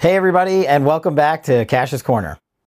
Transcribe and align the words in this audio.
Hey, 0.00 0.14
everybody, 0.14 0.64
and 0.64 0.86
welcome 0.86 1.16
back 1.16 1.42
to 1.42 1.64
Kash's 1.64 2.02
Corner. 2.02 2.38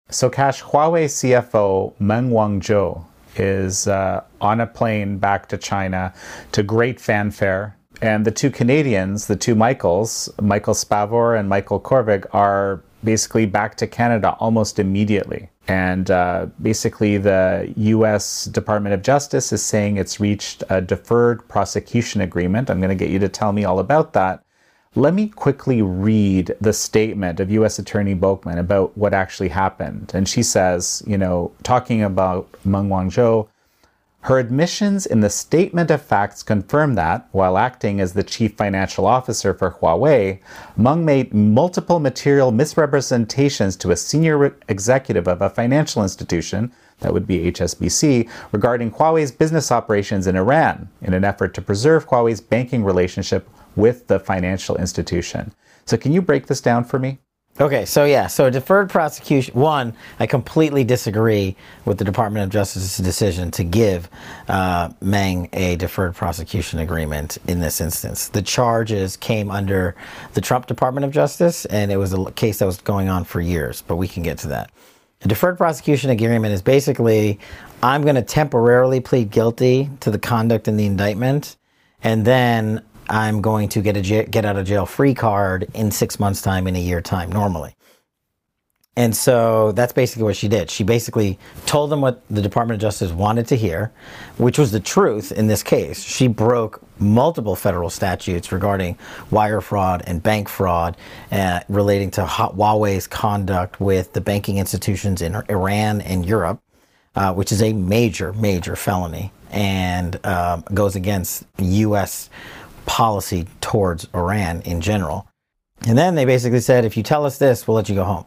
So, 0.08 0.30
Cash, 0.30 0.62
Huawei 0.62 1.06
CFO 1.06 1.98
Meng 1.98 2.30
Wanzhou 2.30 3.04
is 3.34 3.88
uh, 3.88 4.22
on 4.40 4.60
a 4.60 4.68
plane 4.68 5.18
back 5.18 5.48
to 5.48 5.58
China 5.58 6.14
to 6.52 6.62
great 6.62 7.00
fanfare. 7.00 7.76
And 8.00 8.24
the 8.24 8.30
two 8.30 8.52
Canadians, 8.52 9.26
the 9.26 9.34
two 9.34 9.56
Michaels, 9.56 10.28
Michael 10.40 10.74
Spavor 10.74 11.36
and 11.36 11.48
Michael 11.48 11.80
Kovrig, 11.80 12.24
are 12.32 12.84
basically 13.02 13.46
back 13.46 13.76
to 13.78 13.88
Canada 13.88 14.36
almost 14.38 14.78
immediately. 14.78 15.50
And 15.66 16.12
uh, 16.12 16.46
basically, 16.62 17.18
the 17.18 17.72
US 17.76 18.44
Department 18.44 18.94
of 18.94 19.02
Justice 19.02 19.52
is 19.52 19.64
saying 19.64 19.96
it's 19.96 20.20
reached 20.20 20.62
a 20.70 20.80
deferred 20.80 21.48
prosecution 21.48 22.20
agreement. 22.20 22.70
I'm 22.70 22.78
going 22.78 22.96
to 22.96 23.04
get 23.04 23.10
you 23.10 23.18
to 23.18 23.28
tell 23.28 23.52
me 23.52 23.64
all 23.64 23.80
about 23.80 24.12
that. 24.12 24.44
Let 24.98 25.14
me 25.14 25.28
quickly 25.28 25.80
read 25.80 26.56
the 26.60 26.72
statement 26.72 27.38
of 27.38 27.52
U.S. 27.52 27.78
Attorney 27.78 28.16
Boeckmann 28.16 28.58
about 28.58 28.98
what 28.98 29.14
actually 29.14 29.50
happened. 29.50 30.10
And 30.12 30.28
she 30.28 30.42
says, 30.42 31.04
you 31.06 31.16
know, 31.16 31.52
talking 31.62 32.02
about 32.02 32.48
Meng 32.64 32.88
Wanzhou, 32.88 33.46
her 34.22 34.40
admissions 34.40 35.06
in 35.06 35.20
the 35.20 35.30
statement 35.30 35.92
of 35.92 36.02
facts 36.02 36.42
confirm 36.42 36.96
that, 36.96 37.28
while 37.30 37.56
acting 37.56 38.00
as 38.00 38.14
the 38.14 38.24
chief 38.24 38.56
financial 38.56 39.06
officer 39.06 39.54
for 39.54 39.70
Huawei, 39.70 40.40
Meng 40.76 41.04
made 41.04 41.32
multiple 41.32 42.00
material 42.00 42.50
misrepresentations 42.50 43.76
to 43.76 43.92
a 43.92 43.96
senior 43.96 44.56
executive 44.68 45.28
of 45.28 45.40
a 45.40 45.48
financial 45.48 46.02
institution, 46.02 46.72
that 46.98 47.12
would 47.12 47.28
be 47.28 47.52
HSBC, 47.52 48.28
regarding 48.50 48.90
Huawei's 48.90 49.30
business 49.30 49.70
operations 49.70 50.26
in 50.26 50.34
Iran 50.34 50.88
in 51.00 51.14
an 51.14 51.22
effort 51.22 51.54
to 51.54 51.62
preserve 51.62 52.08
Huawei's 52.08 52.40
banking 52.40 52.82
relationship 52.82 53.48
with 53.78 54.08
the 54.08 54.18
financial 54.18 54.76
institution. 54.76 55.54
So, 55.86 55.96
can 55.96 56.12
you 56.12 56.20
break 56.20 56.48
this 56.48 56.60
down 56.60 56.84
for 56.84 56.98
me? 56.98 57.18
Okay, 57.60 57.86
so 57.86 58.04
yeah, 58.04 58.28
so 58.28 58.50
deferred 58.50 58.88
prosecution. 58.88 59.52
One, 59.54 59.92
I 60.20 60.26
completely 60.26 60.84
disagree 60.84 61.56
with 61.84 61.98
the 61.98 62.04
Department 62.04 62.44
of 62.44 62.50
Justice's 62.50 63.04
decision 63.04 63.50
to 63.50 63.64
give 63.64 64.08
uh, 64.46 64.90
Meng 65.00 65.48
a 65.52 65.74
deferred 65.74 66.14
prosecution 66.14 66.78
agreement 66.78 67.36
in 67.48 67.58
this 67.58 67.80
instance. 67.80 68.28
The 68.28 68.42
charges 68.42 69.16
came 69.16 69.50
under 69.50 69.96
the 70.34 70.40
Trump 70.40 70.66
Department 70.66 71.04
of 71.04 71.10
Justice, 71.10 71.64
and 71.64 71.90
it 71.90 71.96
was 71.96 72.12
a 72.12 72.30
case 72.30 72.60
that 72.60 72.66
was 72.66 72.78
going 72.78 73.08
on 73.08 73.24
for 73.24 73.40
years, 73.40 73.82
but 73.82 73.96
we 73.96 74.06
can 74.06 74.22
get 74.22 74.38
to 74.38 74.48
that. 74.48 74.70
A 75.22 75.28
deferred 75.28 75.58
prosecution 75.58 76.10
agreement 76.10 76.54
is 76.54 76.62
basically 76.62 77.40
I'm 77.82 78.02
going 78.02 78.14
to 78.14 78.22
temporarily 78.22 79.00
plead 79.00 79.32
guilty 79.32 79.90
to 79.98 80.12
the 80.12 80.18
conduct 80.20 80.68
in 80.68 80.76
the 80.76 80.86
indictment, 80.86 81.56
and 82.04 82.24
then 82.24 82.84
I'm 83.08 83.40
going 83.40 83.68
to 83.70 83.80
get 83.80 83.96
a 83.96 84.24
get 84.24 84.44
out 84.44 84.56
of 84.56 84.66
jail 84.66 84.86
free 84.86 85.14
card 85.14 85.68
in 85.74 85.90
six 85.90 86.18
months' 86.20 86.42
time, 86.42 86.66
in 86.66 86.76
a 86.76 86.80
year 86.80 87.00
time, 87.00 87.30
normally. 87.30 87.74
And 88.98 89.14
so 89.14 89.70
that's 89.70 89.92
basically 89.92 90.24
what 90.24 90.34
she 90.34 90.48
did. 90.48 90.72
She 90.72 90.82
basically 90.82 91.38
told 91.66 91.88
them 91.88 92.00
what 92.00 92.20
the 92.30 92.42
Department 92.42 92.74
of 92.74 92.80
Justice 92.80 93.12
wanted 93.12 93.46
to 93.46 93.56
hear, 93.56 93.92
which 94.38 94.58
was 94.58 94.72
the 94.72 94.80
truth 94.80 95.30
in 95.30 95.46
this 95.46 95.62
case. 95.62 96.02
She 96.02 96.26
broke 96.26 96.82
multiple 96.98 97.54
federal 97.54 97.90
statutes 97.90 98.50
regarding 98.50 98.98
wire 99.30 99.60
fraud 99.60 100.02
and 100.08 100.20
bank 100.20 100.48
fraud 100.48 100.96
uh, 101.30 101.60
relating 101.68 102.10
to 102.10 102.24
Huawei's 102.24 103.06
conduct 103.06 103.80
with 103.80 104.14
the 104.14 104.20
banking 104.20 104.58
institutions 104.58 105.22
in 105.22 105.36
Iran 105.48 106.00
and 106.00 106.26
Europe, 106.26 106.60
uh, 107.14 107.32
which 107.32 107.52
is 107.52 107.62
a 107.62 107.72
major, 107.72 108.32
major 108.32 108.74
felony 108.74 109.30
and 109.52 110.26
um, 110.26 110.64
goes 110.74 110.96
against 110.96 111.46
U.S 111.58 112.30
policy 112.88 113.46
towards 113.60 114.08
Iran 114.14 114.62
in 114.62 114.80
general. 114.80 115.28
And 115.86 115.96
then 115.96 116.14
they 116.14 116.24
basically 116.24 116.60
said, 116.60 116.84
if 116.84 116.96
you 116.96 117.02
tell 117.02 117.24
us 117.24 117.38
this, 117.38 117.68
we'll 117.68 117.76
let 117.76 117.88
you 117.88 117.94
go 117.94 118.04
home. 118.04 118.24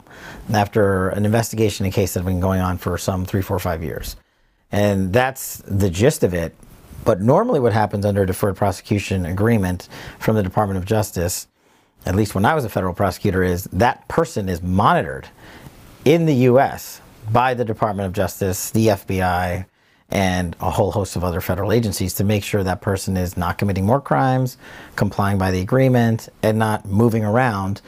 After 0.53 1.09
an 1.09 1.25
investigation, 1.25 1.85
a 1.87 1.91
case 1.91 2.13
that 2.13 2.21
had 2.21 2.27
been 2.27 2.39
going 2.39 2.61
on 2.61 2.77
for 2.77 2.97
some 2.97 3.25
three, 3.25 3.41
four, 3.41 3.59
five 3.59 3.83
years. 3.83 4.15
And 4.71 5.11
that's 5.11 5.57
the 5.65 5.89
gist 5.89 6.23
of 6.23 6.33
it. 6.33 6.55
But 7.03 7.19
normally, 7.19 7.59
what 7.59 7.73
happens 7.73 8.05
under 8.05 8.21
a 8.21 8.27
deferred 8.27 8.55
prosecution 8.55 9.25
agreement 9.25 9.89
from 10.19 10.35
the 10.35 10.43
Department 10.43 10.77
of 10.77 10.85
Justice, 10.85 11.47
at 12.05 12.15
least 12.15 12.35
when 12.35 12.45
I 12.45 12.53
was 12.53 12.63
a 12.63 12.69
federal 12.69 12.93
prosecutor, 12.93 13.43
is 13.43 13.63
that 13.65 14.07
person 14.07 14.47
is 14.47 14.61
monitored 14.61 15.27
in 16.05 16.27
the 16.27 16.35
U.S. 16.35 17.01
by 17.31 17.55
the 17.55 17.65
Department 17.65 18.05
of 18.05 18.13
Justice, 18.13 18.69
the 18.69 18.87
FBI, 18.87 19.65
and 20.11 20.55
a 20.59 20.69
whole 20.69 20.91
host 20.91 21.15
of 21.15 21.23
other 21.23 21.41
federal 21.41 21.71
agencies 21.71 22.13
to 22.15 22.23
make 22.23 22.43
sure 22.43 22.63
that 22.63 22.81
person 22.81 23.15
is 23.15 23.37
not 23.37 23.57
committing 23.57 23.85
more 23.85 24.01
crimes, 24.01 24.57
complying 24.95 25.37
by 25.37 25.51
the 25.51 25.61
agreement, 25.61 26.27
and 26.43 26.59
not 26.59 26.85
moving 26.85 27.23
around 27.23 27.81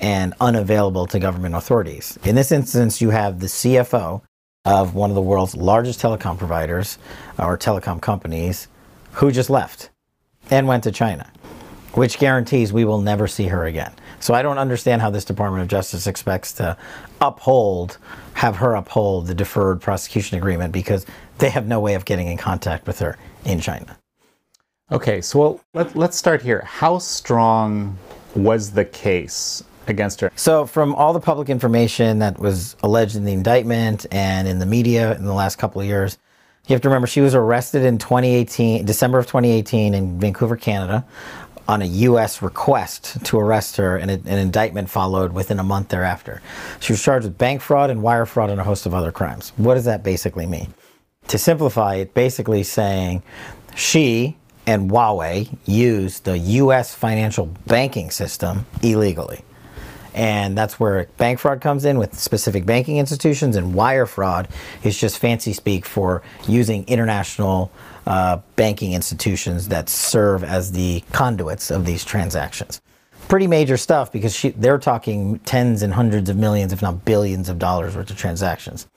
and 0.00 0.34
unavailable 0.40 1.06
to 1.06 1.18
government 1.18 1.54
authorities. 1.54 2.18
In 2.24 2.34
this 2.34 2.52
instance, 2.52 3.00
you 3.00 3.10
have 3.10 3.40
the 3.40 3.46
CFO 3.46 4.22
of 4.64 4.94
one 4.94 5.10
of 5.10 5.14
the 5.14 5.22
world's 5.22 5.56
largest 5.56 6.00
telecom 6.00 6.38
providers 6.38 6.98
or 7.38 7.56
telecom 7.56 8.00
companies 8.00 8.68
who 9.12 9.30
just 9.30 9.50
left 9.50 9.90
and 10.50 10.66
went 10.66 10.84
to 10.84 10.92
China, 10.92 11.30
which 11.94 12.18
guarantees 12.18 12.72
we 12.72 12.84
will 12.84 13.00
never 13.00 13.26
see 13.26 13.46
her 13.46 13.64
again. 13.64 13.92
So 14.20 14.34
I 14.34 14.42
don't 14.42 14.58
understand 14.58 15.00
how 15.00 15.08
this 15.08 15.24
Department 15.24 15.62
of 15.62 15.68
Justice 15.68 16.06
expects 16.06 16.52
to 16.54 16.76
uphold, 17.22 17.96
have 18.34 18.56
her 18.56 18.74
uphold 18.74 19.26
the 19.26 19.34
deferred 19.34 19.80
prosecution 19.80 20.36
agreement 20.36 20.72
because 20.72 21.06
they 21.40 21.50
have 21.50 21.66
no 21.66 21.80
way 21.80 21.94
of 21.94 22.04
getting 22.04 22.28
in 22.28 22.36
contact 22.36 22.86
with 22.86 22.98
her 23.00 23.16
in 23.44 23.60
China. 23.60 23.98
Okay, 24.92 25.20
so 25.20 25.38
well, 25.38 25.60
let, 25.74 25.96
let's 25.96 26.16
start 26.16 26.42
here. 26.42 26.62
How 26.66 26.98
strong 26.98 27.96
was 28.34 28.72
the 28.72 28.84
case 28.84 29.62
against 29.86 30.20
her? 30.20 30.32
So, 30.34 30.66
from 30.66 30.94
all 30.94 31.12
the 31.12 31.20
public 31.20 31.48
information 31.48 32.18
that 32.18 32.38
was 32.38 32.76
alleged 32.82 33.16
in 33.16 33.24
the 33.24 33.32
indictment 33.32 34.06
and 34.10 34.48
in 34.48 34.58
the 34.58 34.66
media 34.66 35.16
in 35.16 35.24
the 35.24 35.34
last 35.34 35.56
couple 35.56 35.80
of 35.80 35.86
years, 35.86 36.18
you 36.66 36.74
have 36.74 36.82
to 36.82 36.88
remember 36.88 37.06
she 37.06 37.20
was 37.20 37.34
arrested 37.34 37.84
in 37.84 37.98
2018, 37.98 38.84
December 38.84 39.18
of 39.18 39.26
2018 39.26 39.94
in 39.94 40.20
Vancouver, 40.20 40.56
Canada, 40.56 41.04
on 41.68 41.82
a 41.82 41.86
U.S. 41.86 42.42
request 42.42 43.24
to 43.26 43.38
arrest 43.38 43.76
her, 43.76 43.96
and 43.96 44.10
an 44.10 44.26
indictment 44.26 44.90
followed 44.90 45.32
within 45.32 45.60
a 45.60 45.64
month 45.64 45.88
thereafter. 45.88 46.42
She 46.80 46.92
was 46.92 47.02
charged 47.02 47.26
with 47.26 47.38
bank 47.38 47.60
fraud 47.60 47.90
and 47.90 48.02
wire 48.02 48.26
fraud 48.26 48.50
and 48.50 48.60
a 48.60 48.64
host 48.64 48.86
of 48.86 48.94
other 48.94 49.12
crimes. 49.12 49.52
What 49.56 49.74
does 49.74 49.84
that 49.84 50.02
basically 50.02 50.46
mean? 50.46 50.74
To 51.30 51.38
simplify 51.38 51.94
it, 51.94 52.12
basically 52.12 52.64
saying 52.64 53.22
she 53.76 54.36
and 54.66 54.90
Huawei 54.90 55.56
used 55.64 56.24
the 56.24 56.36
U.S. 56.36 56.92
financial 56.92 57.46
banking 57.68 58.10
system 58.10 58.66
illegally. 58.82 59.44
And 60.12 60.58
that's 60.58 60.80
where 60.80 61.06
bank 61.18 61.38
fraud 61.38 61.60
comes 61.60 61.84
in 61.84 61.98
with 61.98 62.18
specific 62.18 62.66
banking 62.66 62.96
institutions, 62.96 63.54
and 63.54 63.74
wire 63.74 64.06
fraud 64.06 64.48
is 64.82 64.98
just 64.98 65.18
fancy 65.18 65.52
speak 65.52 65.86
for 65.86 66.22
using 66.48 66.84
international 66.88 67.70
uh, 68.08 68.38
banking 68.56 68.94
institutions 68.94 69.68
that 69.68 69.88
serve 69.88 70.42
as 70.42 70.72
the 70.72 71.04
conduits 71.12 71.70
of 71.70 71.86
these 71.86 72.04
transactions. 72.04 72.80
Pretty 73.28 73.46
major 73.46 73.76
stuff 73.76 74.10
because 74.10 74.34
she, 74.34 74.48
they're 74.48 74.78
talking 74.78 75.38
tens 75.40 75.82
and 75.82 75.94
hundreds 75.94 76.28
of 76.28 76.36
millions, 76.36 76.72
if 76.72 76.82
not 76.82 77.04
billions 77.04 77.48
of 77.48 77.60
dollars 77.60 77.94
worth 77.94 78.10
of 78.10 78.16
transactions. 78.16 78.88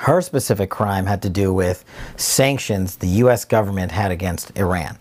Her 0.00 0.22
specific 0.22 0.70
crime 0.70 1.04
had 1.04 1.20
to 1.22 1.28
do 1.28 1.52
with 1.52 1.84
sanctions 2.16 2.96
the 2.96 3.06
U.S. 3.24 3.44
government 3.44 3.92
had 3.92 4.10
against 4.10 4.50
Iran. 4.56 4.96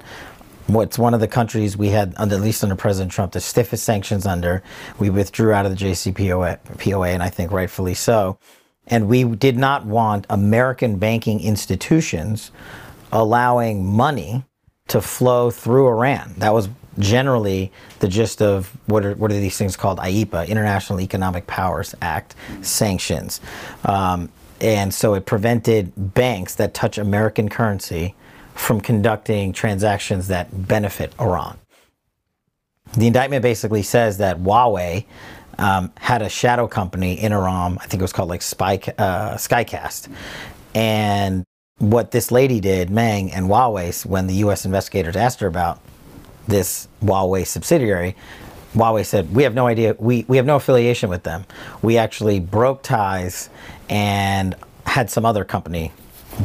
What's 0.67 0.99
one 0.99 1.13
of 1.13 1.21
the 1.21 1.27
countries 1.27 1.77
we 1.77 1.87
had, 1.87 2.15
at 2.17 2.29
least 2.41 2.63
under 2.63 2.75
President 2.75 3.09
Trump, 3.09 3.31
the 3.31 3.39
stiffest 3.39 3.85
sanctions 3.85 4.25
under. 4.25 4.61
We 4.99 5.09
withdrew 5.09 5.53
out 5.53 5.65
of 5.65 5.71
the 5.71 5.85
JCPOA, 5.85 6.79
POA, 6.79 7.07
and 7.07 7.23
I 7.23 7.29
think 7.29 7.53
rightfully 7.53 7.93
so. 7.93 8.39
And 8.87 9.07
we 9.07 9.23
did 9.23 9.57
not 9.57 9.85
want 9.85 10.25
American 10.29 10.97
banking 10.97 11.39
institutions 11.39 12.51
allowing 13.13 13.85
money 13.85 14.43
to 14.89 14.99
flow 14.99 15.49
through 15.49 15.87
Iran. 15.87 16.33
That 16.39 16.53
was 16.53 16.67
generally 16.97 17.71
the 17.99 18.09
gist 18.09 18.41
of 18.41 18.75
what 18.87 19.05
are, 19.05 19.13
what 19.13 19.31
are 19.31 19.35
these 19.35 19.57
things 19.57 19.77
called 19.77 19.99
IEPA, 19.99 20.49
International 20.49 20.99
Economic 20.99 21.47
Powers 21.47 21.95
Act 22.01 22.35
sanctions. 22.61 23.39
Um, 23.85 24.29
and 24.61 24.93
so 24.93 25.13
it 25.13 25.25
prevented 25.25 25.91
banks 26.13 26.55
that 26.55 26.73
touch 26.73 26.97
American 26.97 27.49
currency 27.49 28.15
from 28.53 28.81
conducting 28.81 29.53
transactions 29.53 30.27
that 30.27 30.67
benefit 30.67 31.13
Iran. 31.19 31.57
The 32.97 33.07
indictment 33.07 33.41
basically 33.41 33.83
says 33.83 34.17
that 34.17 34.37
Huawei 34.39 35.05
um, 35.57 35.91
had 35.97 36.21
a 36.21 36.29
shadow 36.29 36.67
company 36.67 37.13
in 37.13 37.31
Iran. 37.31 37.77
I 37.79 37.85
think 37.85 38.01
it 38.01 38.03
was 38.03 38.13
called 38.13 38.29
like 38.29 38.41
Spy, 38.41 38.75
uh, 38.97 39.35
Skycast. 39.35 40.09
And 40.73 41.45
what 41.77 42.11
this 42.11 42.31
lady 42.31 42.59
did, 42.59 42.89
Meng 42.89 43.31
and 43.31 43.47
Huawei, 43.47 44.05
when 44.05 44.27
the 44.27 44.35
U.S. 44.35 44.65
investigators 44.65 45.15
asked 45.15 45.39
her 45.39 45.47
about 45.47 45.79
this 46.47 46.87
Huawei 47.03 47.45
subsidiary, 47.45 48.15
Huawei 48.73 49.05
said, 49.05 49.33
"We 49.33 49.43
have 49.43 49.53
no 49.53 49.67
idea. 49.67 49.95
We 49.97 50.25
we 50.27 50.37
have 50.37 50.45
no 50.45 50.55
affiliation 50.55 51.09
with 51.09 51.23
them. 51.23 51.45
We 51.81 51.97
actually 51.97 52.39
broke 52.39 52.83
ties 52.83 53.49
and 53.89 54.55
had 54.85 55.09
some 55.09 55.25
other 55.25 55.43
company 55.43 55.91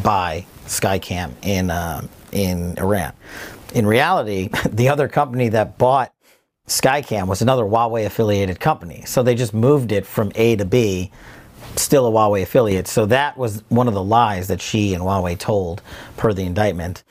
buy 0.03 0.47
Skycom 0.67 1.33
in 1.43 1.71
uh, 1.71 2.07
in 2.33 2.77
Iran. 2.79 3.13
In 3.75 3.87
reality, 3.87 4.49
the 4.71 4.89
other 4.89 5.09
company 5.09 5.49
that 5.51 5.79
bought 5.79 6.13
Skycom 6.67 7.27
was 7.27 7.43
another 7.43 7.65
Huawei 7.65 8.07
affiliated 8.07 8.59
company. 8.59 9.03
So 9.07 9.23
they 9.23 9.35
just 9.35 9.53
moved 9.53 9.93
it 9.93 10.07
from 10.07 10.33
A 10.35 10.57
to 10.57 10.65
B, 10.65 11.11
still 11.77 12.07
a 12.07 12.11
Huawei 12.11 12.43
affiliate. 12.43 12.89
So 12.89 13.05
that 13.07 13.37
was 13.37 13.63
one 13.69 13.87
of 13.89 13.95
the 13.95 14.03
lies 14.03 14.49
that 14.49 14.63
she 14.63 14.95
and 14.95 15.03
Huawei 15.03 15.39
told 15.39 15.83
per 16.17 16.33
the 16.33 16.45
indictment. 16.45 17.05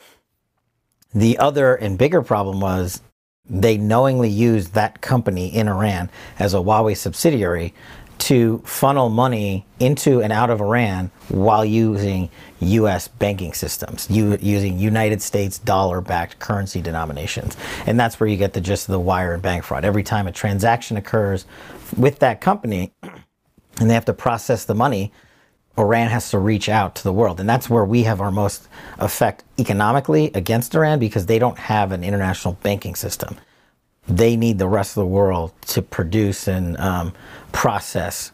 The 1.14 1.38
other 1.38 1.76
and 1.76 1.96
bigger 1.96 2.22
problem 2.22 2.60
was 2.60 3.00
they 3.48 3.76
knowingly 3.76 4.28
used 4.28 4.72
that 4.74 5.00
company 5.00 5.54
in 5.54 5.68
Iran 5.68 6.10
as 6.38 6.54
a 6.54 6.58
Huawei 6.58 6.96
subsidiary 6.96 7.74
to 8.16 8.62
funnel 8.64 9.10
money 9.10 9.66
into 9.78 10.22
and 10.22 10.32
out 10.32 10.48
of 10.48 10.60
Iran 10.60 11.10
while 11.28 11.64
using 11.64 12.30
U.S. 12.60 13.08
banking 13.08 13.52
systems, 13.52 14.08
using 14.08 14.78
United 14.78 15.20
States 15.20 15.58
dollar 15.58 16.00
backed 16.00 16.38
currency 16.38 16.80
denominations. 16.80 17.56
And 17.86 18.00
that's 18.00 18.18
where 18.18 18.28
you 18.28 18.36
get 18.36 18.54
the 18.54 18.60
gist 18.60 18.88
of 18.88 18.92
the 18.92 19.00
wire 19.00 19.34
and 19.34 19.42
bank 19.42 19.64
fraud. 19.64 19.84
Every 19.84 20.02
time 20.02 20.26
a 20.26 20.32
transaction 20.32 20.96
occurs 20.96 21.44
with 21.98 22.20
that 22.20 22.40
company 22.40 22.92
and 23.02 23.90
they 23.90 23.94
have 23.94 24.06
to 24.06 24.14
process 24.14 24.64
the 24.64 24.74
money, 24.74 25.12
Iran 25.76 26.08
has 26.08 26.30
to 26.30 26.38
reach 26.38 26.68
out 26.68 26.94
to 26.96 27.02
the 27.02 27.12
world. 27.12 27.40
And 27.40 27.48
that's 27.48 27.68
where 27.68 27.84
we 27.84 28.04
have 28.04 28.20
our 28.20 28.30
most 28.30 28.68
effect 28.98 29.44
economically 29.58 30.30
against 30.34 30.74
Iran 30.74 30.98
because 30.98 31.26
they 31.26 31.38
don't 31.38 31.58
have 31.58 31.92
an 31.92 32.04
international 32.04 32.54
banking 32.62 32.94
system 32.94 33.36
they 34.08 34.36
need 34.36 34.58
the 34.58 34.68
rest 34.68 34.96
of 34.96 35.02
the 35.02 35.06
world 35.06 35.52
to 35.62 35.82
produce 35.82 36.48
and 36.48 36.78
um, 36.78 37.12
process 37.52 38.32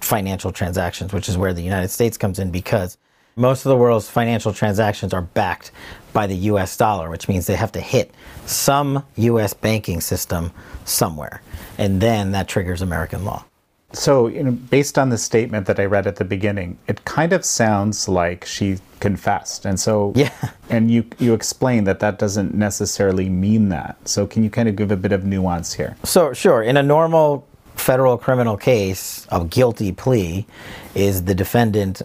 financial 0.00 0.52
transactions, 0.52 1.12
which 1.12 1.28
is 1.28 1.36
where 1.36 1.52
the 1.52 1.62
United 1.62 1.88
States 1.88 2.16
comes 2.16 2.38
in 2.38 2.50
because 2.50 2.98
most 3.34 3.64
of 3.64 3.70
the 3.70 3.76
world's 3.76 4.08
financial 4.08 4.52
transactions 4.52 5.12
are 5.12 5.22
backed 5.22 5.72
by 6.12 6.26
the 6.26 6.34
US 6.34 6.76
dollar, 6.76 7.10
which 7.10 7.28
means 7.28 7.46
they 7.46 7.56
have 7.56 7.72
to 7.72 7.80
hit 7.80 8.12
some 8.46 9.04
US 9.16 9.54
banking 9.54 10.00
system 10.00 10.52
somewhere. 10.84 11.42
And 11.78 12.00
then 12.00 12.32
that 12.32 12.48
triggers 12.48 12.82
American 12.82 13.24
law. 13.24 13.44
So, 13.92 14.26
you 14.26 14.42
know, 14.44 14.50
based 14.50 14.98
on 14.98 15.08
the 15.08 15.16
statement 15.16 15.66
that 15.66 15.80
I 15.80 15.86
read 15.86 16.06
at 16.06 16.16
the 16.16 16.24
beginning, 16.24 16.78
it 16.86 17.06
kind 17.06 17.32
of 17.32 17.42
sounds 17.42 18.06
like 18.06 18.44
she 18.44 18.78
confessed, 19.00 19.64
and 19.64 19.80
so 19.80 20.12
yeah, 20.14 20.32
and 20.70 20.90
you 20.90 21.06
you 21.18 21.32
explain 21.32 21.84
that 21.84 22.00
that 22.00 22.18
doesn't 22.18 22.54
necessarily 22.54 23.30
mean 23.30 23.70
that. 23.70 23.96
So, 24.06 24.26
can 24.26 24.44
you 24.44 24.50
kind 24.50 24.68
of 24.68 24.76
give 24.76 24.90
a 24.90 24.96
bit 24.96 25.12
of 25.12 25.24
nuance 25.24 25.72
here? 25.72 25.96
So, 26.04 26.34
sure. 26.34 26.62
In 26.62 26.76
a 26.76 26.82
normal 26.82 27.46
federal 27.76 28.18
criminal 28.18 28.58
case, 28.58 29.26
a 29.30 29.42
guilty 29.44 29.92
plea 29.92 30.46
is 30.94 31.24
the 31.24 31.34
defendant 31.34 32.02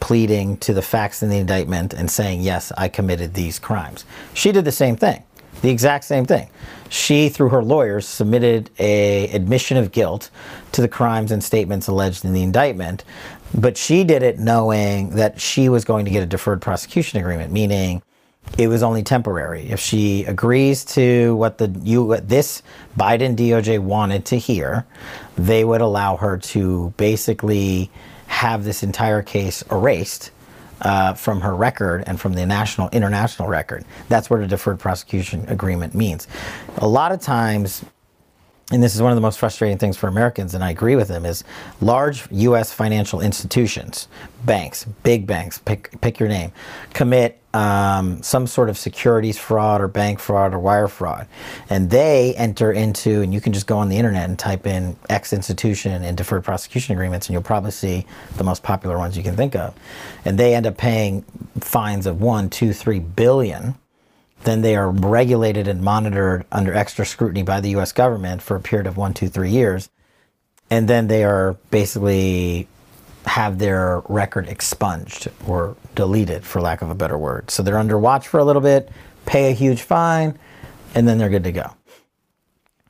pleading 0.00 0.56
to 0.56 0.72
the 0.72 0.82
facts 0.82 1.22
in 1.22 1.28
the 1.28 1.38
indictment 1.38 1.94
and 1.94 2.10
saying, 2.10 2.40
"Yes, 2.40 2.72
I 2.76 2.88
committed 2.88 3.34
these 3.34 3.60
crimes." 3.60 4.04
She 4.34 4.50
did 4.50 4.64
the 4.64 4.72
same 4.72 4.96
thing. 4.96 5.22
The 5.62 5.70
exact 5.70 6.04
same 6.04 6.24
thing. 6.24 6.48
She, 6.88 7.28
through 7.28 7.50
her 7.50 7.62
lawyers, 7.62 8.06
submitted 8.06 8.70
a 8.78 9.28
admission 9.28 9.76
of 9.76 9.92
guilt 9.92 10.30
to 10.72 10.80
the 10.80 10.88
crimes 10.88 11.30
and 11.30 11.42
statements 11.42 11.86
alleged 11.86 12.24
in 12.24 12.32
the 12.32 12.42
indictment, 12.42 13.04
but 13.54 13.76
she 13.76 14.04
did 14.04 14.22
it 14.22 14.38
knowing 14.38 15.10
that 15.10 15.40
she 15.40 15.68
was 15.68 15.84
going 15.84 16.04
to 16.04 16.10
get 16.10 16.22
a 16.22 16.26
deferred 16.26 16.60
prosecution 16.60 17.20
agreement, 17.20 17.52
meaning 17.52 18.02
it 18.58 18.68
was 18.68 18.82
only 18.82 19.02
temporary. 19.02 19.70
If 19.70 19.80
she 19.80 20.24
agrees 20.24 20.84
to 20.86 21.36
what 21.36 21.58
the 21.58 21.68
you 21.82 22.02
what 22.02 22.28
this 22.28 22.62
Biden 22.98 23.36
DOJ 23.36 23.78
wanted 23.78 24.24
to 24.26 24.38
hear, 24.38 24.86
they 25.36 25.64
would 25.64 25.80
allow 25.80 26.16
her 26.16 26.38
to 26.38 26.92
basically 26.96 27.90
have 28.26 28.64
this 28.64 28.82
entire 28.82 29.22
case 29.22 29.62
erased 29.70 30.30
uh, 30.80 31.14
from 31.14 31.40
her 31.40 31.54
record 31.54 32.04
and 32.06 32.20
from 32.20 32.34
the 32.34 32.46
national 32.46 32.88
international 32.90 33.48
record. 33.48 33.84
That's 34.08 34.30
what 34.30 34.40
a 34.40 34.46
deferred 34.46 34.78
prosecution 34.78 35.44
agreement 35.48 35.94
means. 35.94 36.26
A 36.78 36.88
lot 36.88 37.12
of 37.12 37.20
times, 37.20 37.84
and 38.70 38.82
this 38.82 38.94
is 38.94 39.02
one 39.02 39.10
of 39.10 39.16
the 39.16 39.22
most 39.22 39.38
frustrating 39.38 39.78
things 39.78 39.96
for 39.96 40.06
Americans, 40.06 40.54
and 40.54 40.62
I 40.62 40.70
agree 40.70 40.94
with 40.94 41.08
them, 41.08 41.26
is 41.26 41.42
large 41.80 42.30
U.S. 42.30 42.72
financial 42.72 43.20
institutions, 43.20 44.06
banks, 44.44 44.84
big 45.02 45.26
banks, 45.26 45.58
pick, 45.58 46.00
pick 46.00 46.20
your 46.20 46.28
name, 46.28 46.52
commit 46.92 47.40
um, 47.52 48.22
some 48.22 48.46
sort 48.46 48.68
of 48.68 48.78
securities 48.78 49.36
fraud 49.36 49.80
or 49.80 49.88
bank 49.88 50.20
fraud 50.20 50.54
or 50.54 50.60
wire 50.60 50.86
fraud. 50.86 51.26
And 51.68 51.90
they 51.90 52.34
enter 52.36 52.70
into, 52.72 53.22
and 53.22 53.34
you 53.34 53.40
can 53.40 53.52
just 53.52 53.66
go 53.66 53.78
on 53.78 53.88
the 53.88 53.96
internet 53.96 54.28
and 54.28 54.38
type 54.38 54.66
in 54.66 54.96
X 55.08 55.32
institution 55.32 56.04
and 56.04 56.16
deferred 56.16 56.44
prosecution 56.44 56.92
agreements, 56.92 57.26
and 57.26 57.32
you'll 57.32 57.42
probably 57.42 57.72
see 57.72 58.06
the 58.36 58.44
most 58.44 58.62
popular 58.62 58.98
ones 58.98 59.16
you 59.16 59.24
can 59.24 59.36
think 59.36 59.56
of. 59.56 59.74
And 60.24 60.38
they 60.38 60.54
end 60.54 60.66
up 60.66 60.76
paying 60.76 61.22
fines 61.58 62.06
of 62.06 62.20
one, 62.20 62.50
two, 62.50 62.72
three 62.72 63.00
billion. 63.00 63.74
Then 64.44 64.62
they 64.62 64.76
are 64.76 64.90
regulated 64.90 65.68
and 65.68 65.82
monitored 65.82 66.46
under 66.50 66.74
extra 66.74 67.04
scrutiny 67.04 67.42
by 67.42 67.60
the 67.60 67.70
US 67.76 67.92
government 67.92 68.42
for 68.42 68.56
a 68.56 68.60
period 68.60 68.86
of 68.86 68.96
one, 68.96 69.14
two, 69.14 69.28
three 69.28 69.50
years. 69.50 69.90
And 70.70 70.88
then 70.88 71.08
they 71.08 71.24
are 71.24 71.56
basically 71.70 72.68
have 73.26 73.58
their 73.58 74.00
record 74.08 74.48
expunged 74.48 75.28
or 75.46 75.76
deleted, 75.94 76.44
for 76.44 76.60
lack 76.60 76.80
of 76.80 76.90
a 76.90 76.94
better 76.94 77.18
word. 77.18 77.50
So 77.50 77.62
they're 77.62 77.78
under 77.78 77.98
watch 77.98 78.28
for 78.28 78.40
a 78.40 78.44
little 78.44 78.62
bit, 78.62 78.90
pay 79.26 79.50
a 79.50 79.54
huge 79.54 79.82
fine, 79.82 80.38
and 80.94 81.06
then 81.06 81.18
they're 81.18 81.28
good 81.28 81.44
to 81.44 81.52
go. 81.52 81.70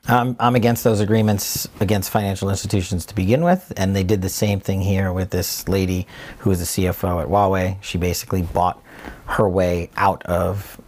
I'm 0.07 0.57
against 0.57 0.83
those 0.83 1.01
agreements 1.01 1.69
against 1.79 2.11
financial 2.11 2.49
institutions 2.49 3.07
to 3.07 3.15
begin 3.15 3.45
with, 3.45 3.73
and 3.77 3.95
they 3.95 4.03
did 4.03 4.23
the 4.23 4.29
same 4.29 4.59
thing 4.59 4.81
here 4.81 5.13
with 5.13 5.31
this 5.31 5.69
lady 5.69 6.07
who 6.39 6.51
was 6.51 6.59
the 6.59 6.65
CFO 6.65 7.23
at 7.23 7.29
Huawei. 7.29 7.77
She 7.81 7.99
basically 7.99 8.43
bought 8.43 8.83
her 9.27 9.49
way 9.49 9.91
out 9.97 10.23
of 10.25 10.81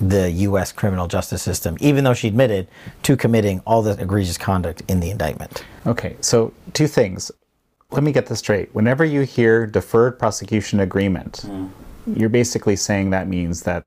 the 0.00 0.30
U.S. 0.30 0.72
criminal 0.72 1.08
justice 1.08 1.42
system, 1.42 1.76
even 1.80 2.04
though 2.04 2.14
she 2.14 2.28
admitted 2.28 2.68
to 3.02 3.16
committing 3.16 3.60
all 3.66 3.82
the 3.82 4.00
egregious 4.00 4.38
conduct 4.38 4.82
in 4.88 5.00
the 5.00 5.10
indictment. 5.10 5.64
Okay, 5.86 6.16
so 6.20 6.52
two 6.72 6.86
things 6.86 7.30
let 7.90 8.02
me 8.02 8.12
get 8.12 8.26
this 8.26 8.40
straight. 8.40 8.74
Whenever 8.74 9.04
you 9.04 9.22
hear 9.22 9.66
deferred 9.66 10.18
prosecution 10.18 10.80
agreement, 10.80 11.44
mm. 11.46 11.70
you're 12.06 12.28
basically 12.28 12.76
saying 12.76 13.10
that 13.10 13.28
means 13.28 13.62
that 13.62 13.84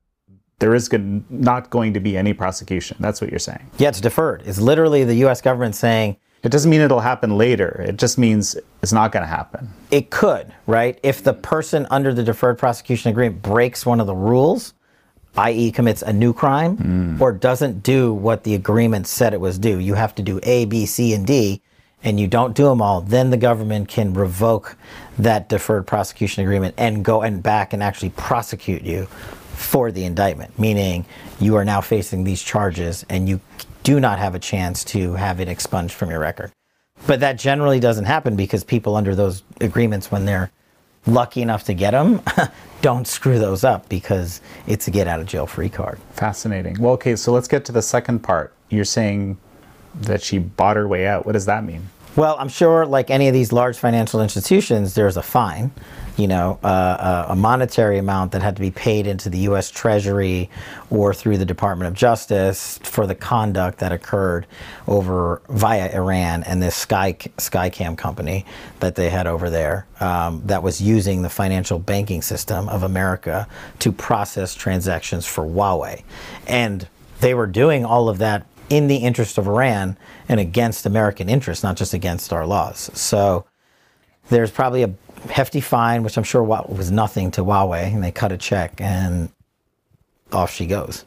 there 0.58 0.74
is 0.74 0.88
good, 0.88 1.28
not 1.30 1.70
going 1.70 1.94
to 1.94 2.00
be 2.00 2.16
any 2.16 2.32
prosecution. 2.32 2.96
That's 3.00 3.20
what 3.20 3.30
you're 3.30 3.38
saying. 3.38 3.70
Yeah, 3.78 3.88
it's 3.88 4.00
deferred. 4.00 4.42
It's 4.44 4.60
literally 4.60 5.04
the 5.04 5.14
U.S. 5.16 5.40
government 5.40 5.74
saying. 5.74 6.16
It 6.42 6.50
doesn't 6.50 6.70
mean 6.72 6.80
it'll 6.80 6.98
happen 6.98 7.38
later. 7.38 7.84
It 7.86 7.98
just 7.98 8.18
means 8.18 8.56
it's 8.82 8.92
not 8.92 9.12
going 9.12 9.22
to 9.22 9.28
happen. 9.28 9.68
It 9.92 10.10
could, 10.10 10.52
right? 10.66 10.98
If 11.04 11.22
the 11.22 11.34
person 11.34 11.86
under 11.88 12.12
the 12.12 12.24
deferred 12.24 12.58
prosecution 12.58 13.12
agreement 13.12 13.42
breaks 13.42 13.86
one 13.86 14.00
of 14.00 14.08
the 14.08 14.16
rules, 14.16 14.74
i.e., 15.36 15.70
commits 15.70 16.02
a 16.02 16.12
new 16.12 16.32
crime, 16.32 16.76
mm. 16.76 17.20
or 17.20 17.32
doesn't 17.32 17.82
do 17.82 18.12
what 18.12 18.44
the 18.44 18.54
agreement 18.54 19.06
said 19.06 19.32
it 19.32 19.40
was 19.40 19.58
due, 19.58 19.78
you 19.78 19.94
have 19.94 20.14
to 20.14 20.22
do 20.22 20.40
A, 20.42 20.64
B, 20.66 20.86
C, 20.86 21.14
and 21.14 21.26
D 21.26 21.62
and 22.04 22.18
you 22.18 22.26
don't 22.26 22.54
do 22.54 22.64
them 22.64 22.82
all, 22.82 23.00
then 23.00 23.30
the 23.30 23.36
government 23.36 23.88
can 23.88 24.12
revoke 24.14 24.76
that 25.18 25.48
deferred 25.48 25.86
prosecution 25.86 26.42
agreement 26.42 26.74
and 26.76 27.04
go 27.04 27.22
and 27.22 27.42
back 27.42 27.72
and 27.72 27.82
actually 27.82 28.10
prosecute 28.10 28.82
you 28.82 29.06
for 29.54 29.92
the 29.92 30.04
indictment, 30.04 30.58
meaning 30.58 31.04
you 31.38 31.54
are 31.56 31.64
now 31.64 31.80
facing 31.80 32.24
these 32.24 32.42
charges 32.42 33.06
and 33.08 33.28
you 33.28 33.40
do 33.84 34.00
not 34.00 34.18
have 34.18 34.34
a 34.34 34.38
chance 34.38 34.84
to 34.84 35.14
have 35.14 35.40
it 35.40 35.48
expunged 35.48 35.94
from 35.94 36.10
your 36.10 36.18
record. 36.18 36.50
But 37.06 37.20
that 37.20 37.38
generally 37.38 37.80
doesn't 37.80 38.04
happen 38.04 38.36
because 38.36 38.64
people 38.64 38.96
under 38.96 39.14
those 39.14 39.42
agreements, 39.60 40.10
when 40.10 40.24
they're 40.24 40.50
lucky 41.06 41.42
enough 41.42 41.64
to 41.64 41.74
get 41.74 41.92
them, 41.92 42.22
don't 42.82 43.06
screw 43.06 43.38
those 43.38 43.64
up 43.64 43.88
because 43.88 44.40
it's 44.66 44.88
a 44.88 44.90
get 44.90 45.06
out 45.06 45.20
of 45.20 45.26
jail 45.26 45.46
free 45.46 45.68
card. 45.68 45.98
Fascinating. 46.12 46.76
Well, 46.80 46.94
okay, 46.94 47.16
so 47.16 47.32
let's 47.32 47.48
get 47.48 47.64
to 47.66 47.72
the 47.72 47.82
second 47.82 48.20
part. 48.20 48.52
You're 48.68 48.84
saying 48.84 49.38
that 49.94 50.22
she 50.22 50.38
bought 50.38 50.76
her 50.76 50.88
way 50.88 51.06
out. 51.06 51.26
What 51.26 51.32
does 51.32 51.46
that 51.46 51.64
mean? 51.64 51.88
Well, 52.14 52.36
I'm 52.38 52.50
sure, 52.50 52.84
like 52.84 53.08
any 53.08 53.28
of 53.28 53.32
these 53.32 53.52
large 53.52 53.78
financial 53.78 54.20
institutions, 54.20 54.92
there's 54.92 55.16
a 55.16 55.22
fine, 55.22 55.70
you 56.18 56.28
know, 56.28 56.58
uh, 56.62 56.66
uh, 56.66 57.26
a 57.30 57.36
monetary 57.36 57.96
amount 57.96 58.32
that 58.32 58.42
had 58.42 58.54
to 58.56 58.60
be 58.60 58.70
paid 58.70 59.06
into 59.06 59.30
the 59.30 59.38
U.S. 59.38 59.70
Treasury 59.70 60.50
or 60.90 61.14
through 61.14 61.38
the 61.38 61.46
Department 61.46 61.88
of 61.88 61.94
Justice 61.94 62.78
for 62.82 63.06
the 63.06 63.14
conduct 63.14 63.78
that 63.78 63.92
occurred 63.92 64.46
over 64.86 65.40
via 65.48 65.90
Iran 65.90 66.42
and 66.42 66.62
this 66.62 66.76
Sky 66.76 67.14
Skycom 67.14 67.96
company 67.96 68.44
that 68.80 68.94
they 68.94 69.08
had 69.08 69.26
over 69.26 69.48
there 69.48 69.86
um, 70.00 70.42
that 70.44 70.62
was 70.62 70.82
using 70.82 71.22
the 71.22 71.30
financial 71.30 71.78
banking 71.78 72.20
system 72.20 72.68
of 72.68 72.82
America 72.82 73.48
to 73.78 73.90
process 73.90 74.54
transactions 74.54 75.24
for 75.24 75.44
Huawei, 75.44 76.02
and 76.46 76.86
they 77.20 77.32
were 77.32 77.46
doing 77.46 77.86
all 77.86 78.10
of 78.10 78.18
that 78.18 78.44
in 78.72 78.86
the 78.86 78.96
interest 78.96 79.36
of 79.36 79.46
Iran 79.46 79.98
and 80.30 80.40
against 80.40 80.86
American 80.86 81.28
interests, 81.28 81.62
not 81.62 81.76
just 81.76 81.92
against 81.92 82.32
our 82.32 82.46
laws. 82.46 82.90
So 82.94 83.44
there's 84.30 84.50
probably 84.50 84.82
a 84.82 84.94
hefty 85.28 85.60
fine, 85.60 86.02
which 86.02 86.16
I'm 86.16 86.24
sure 86.24 86.42
was 86.42 86.90
nothing 86.90 87.30
to 87.32 87.42
Huawei, 87.42 87.92
and 87.92 88.02
they 88.02 88.10
cut 88.10 88.32
a 88.32 88.38
check 88.38 88.80
and 88.80 89.28
off 90.32 90.50
she 90.50 90.66
goes. 90.66 91.04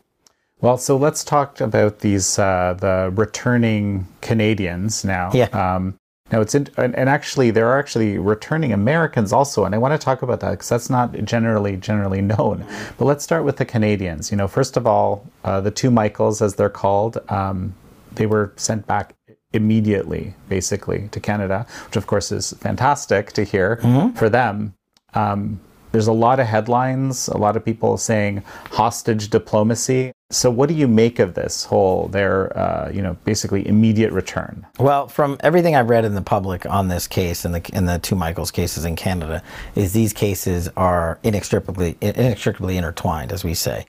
Well, 0.62 0.78
so 0.78 0.96
let's 0.96 1.24
talk 1.24 1.60
about 1.60 2.00
these 2.00 2.38
uh, 2.38 2.76
the 2.80 3.12
returning 3.16 4.08
Canadians 4.22 5.04
now. 5.04 5.32
Yeah. 5.34 5.46
Um, 5.46 5.98
now 6.32 6.42
it's 6.42 6.56
in, 6.56 6.68
and, 6.78 6.96
and, 6.96 7.08
actually 7.08 7.52
there 7.52 7.68
are 7.68 7.78
actually 7.78 8.18
returning 8.18 8.74
Americans 8.74 9.32
also, 9.32 9.64
and 9.64 9.76
I 9.76 9.78
want 9.78 10.00
to 10.00 10.04
talk 10.04 10.24
about 10.24 10.40
that 10.40 10.52
because 10.52 10.70
that's 10.70 10.90
not 10.90 11.14
generally 11.24 11.78
generally 11.78 12.22
known. 12.22 12.66
But 12.98 13.06
let's 13.06 13.24
start 13.24 13.44
with 13.44 13.58
the 13.58 13.66
Canadians. 13.66 14.32
You 14.32 14.38
know, 14.38 14.48
first 14.48 14.76
of 14.76 14.88
all, 14.88 15.26
uh, 15.44 15.62
the 15.62 15.72
two 15.72 15.92
Michaels, 15.92 16.42
as 16.42 16.56
they're 16.56 16.70
called, 16.70 17.20
um, 17.30 17.76
they 18.16 18.26
were 18.26 18.54
sent 18.56 18.88
back 18.88 19.14
immediately, 19.54 20.34
basically, 20.50 21.10
to 21.10 21.20
Canada, 21.20 21.66
which 21.86 21.96
of 21.96 22.08
course 22.08 22.32
is 22.32 22.54
fantastic 22.54 23.32
to 23.34 23.44
hear 23.44 23.78
for 24.16 24.28
them. 24.28 24.74
Um, 25.14 25.60
there's 25.92 26.08
a 26.08 26.14
lot 26.14 26.42
of 26.42 26.48
headlines, 26.48 27.30
a 27.30 27.38
lot 27.38 27.56
of 27.56 27.64
people 27.64 27.98
saying 27.98 28.44
hostage 28.72 29.30
diplomacy. 29.30 30.12
So, 30.32 30.50
what 30.50 30.70
do 30.70 30.76
you 30.76 30.88
make 30.88 31.20
of 31.20 31.36
this 31.36 31.66
whole 31.66 32.08
their, 32.08 32.58
uh, 32.58 32.90
you 32.92 33.04
know, 33.04 33.16
basically 33.26 33.68
immediate 33.68 34.12
return? 34.12 34.66
Well, 34.80 35.08
from 35.08 35.38
everything 35.42 35.76
I've 35.76 35.90
read 35.90 36.04
in 36.04 36.16
the 36.16 36.22
public 36.22 36.66
on 36.66 36.88
this 36.88 37.06
case 37.06 37.46
and 37.46 37.54
the 37.54 37.70
in 37.76 37.86
the 37.86 38.00
two 38.00 38.16
Michaels 38.16 38.50
cases 38.50 38.86
in 38.86 38.96
Canada, 38.96 39.44
is 39.76 39.94
these 39.94 40.14
cases 40.14 40.68
are 40.76 41.20
inextricably 41.22 41.96
inextricably 42.02 42.76
intertwined, 42.76 43.32
as 43.32 43.44
we 43.44 43.54
say. 43.54 43.86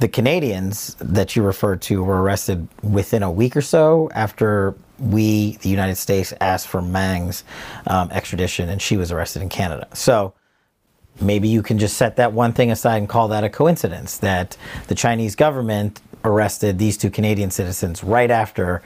The 0.00 0.08
Canadians 0.08 0.96
that 0.98 1.36
you 1.36 1.42
referred 1.42 1.80
to 1.82 2.02
were 2.02 2.20
arrested 2.20 2.66
within 2.82 3.22
a 3.22 3.30
week 3.30 3.56
or 3.56 3.62
so 3.62 4.10
after 4.12 4.74
we, 4.98 5.56
the 5.58 5.68
United 5.68 5.96
States, 5.96 6.34
asked 6.40 6.66
for 6.66 6.82
Meng's 6.82 7.44
um, 7.86 8.10
extradition, 8.10 8.68
and 8.68 8.82
she 8.82 8.96
was 8.96 9.12
arrested 9.12 9.40
in 9.40 9.48
Canada. 9.48 9.86
So 9.94 10.34
maybe 11.20 11.48
you 11.48 11.62
can 11.62 11.78
just 11.78 11.96
set 11.96 12.16
that 12.16 12.32
one 12.32 12.52
thing 12.52 12.70
aside 12.70 12.98
and 12.98 13.08
call 13.08 13.28
that 13.28 13.44
a 13.44 13.48
coincidence 13.48 14.18
that 14.18 14.56
the 14.88 14.94
Chinese 14.94 15.34
government 15.34 16.00
arrested 16.24 16.78
these 16.78 16.96
two 16.96 17.10
Canadian 17.10 17.50
citizens 17.50 18.02
right 18.02 18.30
after 18.30 18.82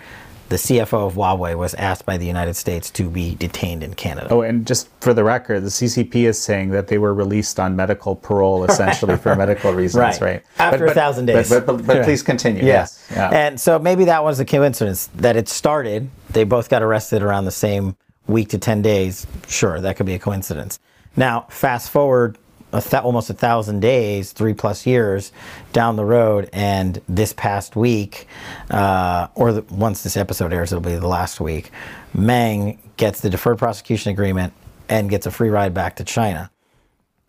the 0.50 0.56
CFO 0.56 1.06
of 1.06 1.14
Huawei 1.14 1.56
was 1.56 1.74
asked 1.74 2.04
by 2.04 2.16
the 2.18 2.26
United 2.26 2.54
States 2.54 2.90
to 2.90 3.08
be 3.08 3.36
detained 3.36 3.84
in 3.84 3.94
Canada. 3.94 4.26
Oh, 4.30 4.42
and 4.42 4.66
just 4.66 4.88
for 5.00 5.14
the 5.14 5.22
record, 5.22 5.60
the 5.60 5.68
CCP 5.68 6.26
is 6.28 6.42
saying 6.42 6.70
that 6.70 6.88
they 6.88 6.98
were 6.98 7.14
released 7.14 7.60
on 7.60 7.76
medical 7.76 8.16
parole, 8.16 8.64
essentially 8.64 9.16
for 9.16 9.36
medical 9.36 9.72
reasons, 9.72 10.20
right? 10.20 10.20
right. 10.20 10.42
After 10.58 10.86
But- 10.86 10.90
a 10.90 10.94
thousand 10.94 11.26
days. 11.26 11.48
But, 11.48 11.66
but, 11.66 11.76
but, 11.76 11.86
but 11.86 12.04
please 12.04 12.24
continue. 12.24 12.64
Yes. 12.64 13.06
Yeah. 13.12 13.30
And 13.30 13.60
so 13.60 13.78
maybe 13.78 14.04
that 14.06 14.24
was 14.24 14.40
a 14.40 14.44
coincidence 14.44 15.06
that 15.14 15.36
it 15.36 15.48
started. 15.48 16.10
They 16.30 16.42
both 16.42 16.68
got 16.68 16.82
arrested 16.82 17.22
around 17.22 17.44
the 17.44 17.52
same 17.52 17.96
week 18.26 18.48
to 18.48 18.58
10 18.58 18.82
days. 18.82 19.28
Sure, 19.46 19.80
that 19.80 19.96
could 19.96 20.06
be 20.06 20.14
a 20.14 20.18
coincidence. 20.18 20.80
Now, 21.20 21.44
fast 21.50 21.90
forward 21.90 22.38
a 22.72 22.80
th- 22.80 23.02
almost 23.02 23.28
a 23.28 23.34
thousand 23.34 23.80
days, 23.80 24.32
three 24.32 24.54
plus 24.54 24.86
years 24.86 25.32
down 25.70 25.96
the 25.96 26.04
road, 26.04 26.48
and 26.50 26.98
this 27.10 27.34
past 27.34 27.76
week, 27.76 28.26
uh, 28.70 29.26
or 29.34 29.52
the, 29.52 29.60
once 29.70 30.02
this 30.02 30.16
episode 30.16 30.50
airs, 30.50 30.72
it'll 30.72 30.80
be 30.80 30.94
the 30.94 31.06
last 31.06 31.38
week, 31.38 31.72
Meng 32.14 32.78
gets 32.96 33.20
the 33.20 33.28
deferred 33.28 33.58
prosecution 33.58 34.12
agreement 34.12 34.54
and 34.88 35.10
gets 35.10 35.26
a 35.26 35.30
free 35.30 35.50
ride 35.50 35.74
back 35.74 35.96
to 35.96 36.04
China. 36.04 36.50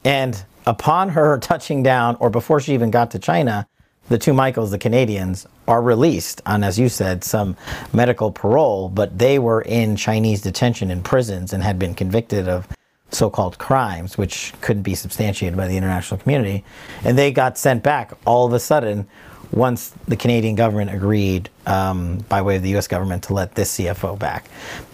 And 0.05 0.41
upon 0.65 1.09
her 1.09 1.37
touching 1.41 1.83
down, 1.83 2.15
or 2.21 2.29
before 2.29 2.61
she 2.61 2.73
even 2.73 2.91
got 2.91 3.11
to 3.11 3.19
China, 3.19 3.67
the 4.07 4.17
two 4.17 4.31
Michaels, 4.31 4.71
the 4.71 4.79
Canadians, 4.79 5.45
are 5.67 5.81
released 5.81 6.41
on, 6.45 6.63
as 6.63 6.79
you 6.79 6.87
said, 6.87 7.25
some 7.25 7.57
medical 7.91 8.31
parole, 8.31 8.87
but 8.87 9.19
they 9.19 9.37
were 9.37 9.61
in 9.61 9.97
Chinese 9.97 10.41
detention 10.41 10.89
in 10.89 11.03
prisons 11.03 11.51
and 11.51 11.61
had 11.61 11.77
been 11.77 11.93
convicted 11.93 12.47
of 12.47 12.69
so 13.11 13.29
called 13.29 13.57
crimes, 13.57 14.17
which 14.17 14.53
couldn't 14.61 14.83
be 14.83 14.95
substantiated 14.95 15.57
by 15.57 15.67
the 15.67 15.77
international 15.77 16.19
community. 16.19 16.63
And 17.03 17.17
they 17.17 17.31
got 17.31 17.57
sent 17.57 17.83
back 17.83 18.13
all 18.25 18.45
of 18.45 18.53
a 18.53 18.59
sudden 18.59 19.07
once 19.51 19.89
the 20.07 20.15
Canadian 20.15 20.55
government 20.55 20.91
agreed, 20.93 21.49
um, 21.65 22.19
by 22.29 22.41
way 22.41 22.55
of 22.55 22.63
the 22.63 22.75
US 22.77 22.87
government, 22.87 23.23
to 23.23 23.33
let 23.33 23.55
this 23.55 23.77
CFO 23.77 24.17
back. 24.17 24.49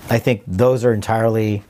I 0.09 0.17
think 0.17 0.43
those 0.47 0.83
are 0.83 0.93
entirely 0.93 1.63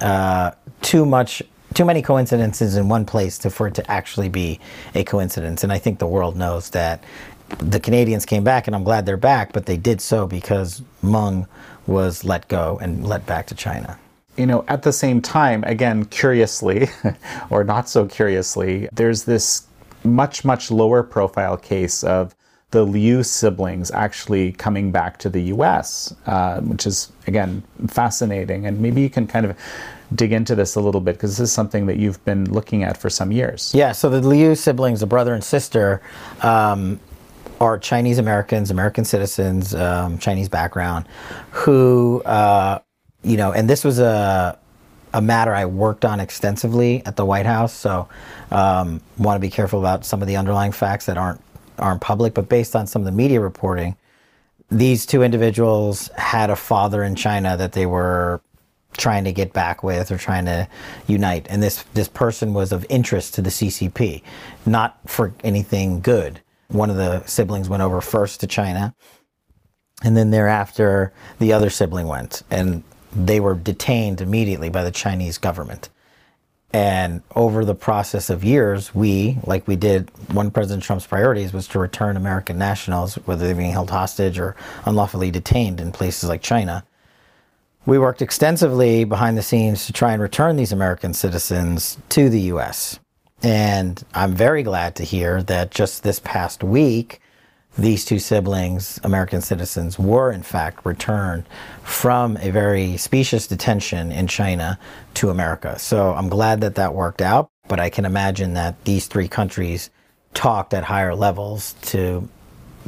uh, 0.00 0.52
too 0.82 1.06
much 1.06 1.42
too 1.74 1.84
many 1.84 2.00
coincidences 2.00 2.76
in 2.76 2.88
one 2.88 3.04
place 3.04 3.38
to, 3.38 3.50
for 3.50 3.68
it 3.68 3.74
to 3.74 3.90
actually 3.90 4.28
be 4.28 4.58
a 4.94 5.04
coincidence 5.04 5.62
and 5.62 5.72
i 5.72 5.78
think 5.78 5.98
the 5.98 6.06
world 6.06 6.36
knows 6.36 6.70
that 6.70 7.04
the 7.58 7.78
canadians 7.78 8.24
came 8.24 8.42
back 8.42 8.66
and 8.66 8.74
i'm 8.74 8.84
glad 8.84 9.04
they're 9.04 9.16
back 9.16 9.52
but 9.52 9.66
they 9.66 9.76
did 9.76 10.00
so 10.00 10.26
because 10.26 10.82
meng 11.02 11.46
was 11.86 12.24
let 12.24 12.48
go 12.48 12.78
and 12.80 13.06
let 13.06 13.26
back 13.26 13.46
to 13.46 13.54
china 13.54 13.98
you 14.38 14.46
know, 14.46 14.64
at 14.68 14.82
the 14.82 14.92
same 14.92 15.20
time, 15.20 15.64
again, 15.64 16.04
curiously, 16.06 16.88
or 17.50 17.64
not 17.64 17.88
so 17.88 18.06
curiously, 18.06 18.88
there's 18.92 19.24
this 19.24 19.66
much, 20.04 20.44
much 20.44 20.70
lower 20.70 21.02
profile 21.02 21.56
case 21.56 22.04
of 22.04 22.34
the 22.70 22.84
Liu 22.84 23.22
siblings 23.22 23.90
actually 23.90 24.52
coming 24.52 24.92
back 24.92 25.18
to 25.18 25.30
the 25.30 25.42
US, 25.54 26.14
uh, 26.26 26.60
which 26.60 26.86
is, 26.86 27.10
again, 27.26 27.62
fascinating. 27.88 28.66
And 28.66 28.80
maybe 28.80 29.00
you 29.00 29.10
can 29.10 29.26
kind 29.26 29.46
of 29.46 29.58
dig 30.14 30.32
into 30.32 30.54
this 30.54 30.74
a 30.74 30.80
little 30.80 31.00
bit 31.00 31.16
because 31.16 31.36
this 31.36 31.48
is 31.48 31.52
something 31.52 31.86
that 31.86 31.96
you've 31.96 32.22
been 32.24 32.50
looking 32.52 32.82
at 32.82 32.96
for 32.96 33.10
some 33.10 33.32
years. 33.32 33.72
Yeah, 33.74 33.92
so 33.92 34.08
the 34.08 34.20
Liu 34.20 34.54
siblings, 34.54 35.00
the 35.00 35.06
brother 35.06 35.34
and 35.34 35.42
sister, 35.42 36.02
um, 36.42 37.00
are 37.60 37.78
Chinese 37.78 38.18
Americans, 38.18 38.70
American 38.70 39.04
citizens, 39.04 39.74
um, 39.74 40.18
Chinese 40.18 40.48
background, 40.48 41.06
who, 41.50 42.22
uh, 42.24 42.78
you 43.22 43.36
know, 43.36 43.52
and 43.52 43.68
this 43.68 43.84
was 43.84 43.98
a 43.98 44.58
a 45.14 45.22
matter 45.22 45.54
I 45.54 45.64
worked 45.64 46.04
on 46.04 46.20
extensively 46.20 47.02
at 47.06 47.16
the 47.16 47.24
White 47.24 47.46
House. 47.46 47.72
So, 47.72 48.08
um, 48.50 49.00
want 49.16 49.36
to 49.36 49.40
be 49.40 49.50
careful 49.50 49.78
about 49.78 50.04
some 50.04 50.20
of 50.20 50.28
the 50.28 50.36
underlying 50.36 50.72
facts 50.72 51.06
that 51.06 51.16
aren't 51.16 51.40
aren't 51.78 52.00
public. 52.00 52.34
But 52.34 52.48
based 52.48 52.76
on 52.76 52.86
some 52.86 53.02
of 53.02 53.06
the 53.06 53.12
media 53.12 53.40
reporting, 53.40 53.96
these 54.70 55.06
two 55.06 55.22
individuals 55.22 56.08
had 56.16 56.50
a 56.50 56.56
father 56.56 57.02
in 57.02 57.14
China 57.14 57.56
that 57.56 57.72
they 57.72 57.86
were 57.86 58.40
trying 58.96 59.24
to 59.24 59.32
get 59.32 59.52
back 59.52 59.82
with 59.82 60.10
or 60.10 60.18
trying 60.18 60.44
to 60.46 60.68
unite. 61.06 61.46
And 61.48 61.62
this 61.62 61.84
this 61.94 62.08
person 62.08 62.52
was 62.52 62.72
of 62.72 62.84
interest 62.88 63.34
to 63.34 63.42
the 63.42 63.50
CCP, 63.50 64.22
not 64.66 64.98
for 65.06 65.32
anything 65.42 66.00
good. 66.00 66.40
One 66.68 66.90
of 66.90 66.96
the 66.96 67.24
siblings 67.24 67.68
went 67.68 67.82
over 67.82 68.00
first 68.02 68.40
to 68.40 68.46
China, 68.46 68.94
and 70.04 70.16
then 70.16 70.30
thereafter 70.30 71.12
the 71.38 71.52
other 71.52 71.70
sibling 71.70 72.06
went, 72.06 72.42
and 72.50 72.82
they 73.14 73.40
were 73.40 73.54
detained 73.54 74.20
immediately 74.20 74.68
by 74.68 74.82
the 74.82 74.90
Chinese 74.90 75.38
government. 75.38 75.88
And 76.72 77.22
over 77.34 77.64
the 77.64 77.74
process 77.74 78.28
of 78.28 78.44
years, 78.44 78.94
we, 78.94 79.38
like 79.44 79.66
we 79.66 79.76
did, 79.76 80.10
one 80.34 80.50
President 80.50 80.82
Trump's 80.82 81.06
priorities 81.06 81.52
was 81.52 81.66
to 81.68 81.78
return 81.78 82.16
American 82.16 82.58
nationals, 82.58 83.14
whether 83.24 83.46
they're 83.46 83.54
being 83.54 83.72
held 83.72 83.90
hostage 83.90 84.38
or 84.38 84.54
unlawfully 84.84 85.30
detained 85.30 85.80
in 85.80 85.92
places 85.92 86.28
like 86.28 86.42
China. 86.42 86.84
We 87.86 87.98
worked 87.98 88.20
extensively 88.20 89.04
behind 89.04 89.38
the 89.38 89.42
scenes 89.42 89.86
to 89.86 89.94
try 89.94 90.12
and 90.12 90.20
return 90.20 90.56
these 90.56 90.72
American 90.72 91.14
citizens 91.14 91.96
to 92.10 92.28
the 92.28 92.40
U.S. 92.52 93.00
And 93.42 94.04
I'm 94.12 94.34
very 94.34 94.62
glad 94.62 94.94
to 94.96 95.04
hear 95.04 95.42
that 95.44 95.70
just 95.70 96.02
this 96.02 96.20
past 96.20 96.62
week, 96.62 97.22
these 97.78 98.04
two 98.04 98.18
siblings, 98.18 98.98
American 99.04 99.40
citizens, 99.40 99.98
were 99.98 100.32
in 100.32 100.42
fact 100.42 100.84
returned 100.84 101.44
from 101.84 102.36
a 102.38 102.50
very 102.50 102.96
specious 102.96 103.46
detention 103.46 104.10
in 104.10 104.26
China 104.26 104.78
to 105.14 105.30
America. 105.30 105.78
So 105.78 106.12
I'm 106.12 106.28
glad 106.28 106.60
that 106.62 106.74
that 106.74 106.92
worked 106.92 107.22
out, 107.22 107.50
but 107.68 107.78
I 107.78 107.88
can 107.88 108.04
imagine 108.04 108.54
that 108.54 108.84
these 108.84 109.06
three 109.06 109.28
countries 109.28 109.90
talked 110.34 110.74
at 110.74 110.84
higher 110.84 111.14
levels 111.14 111.74
to 111.82 112.28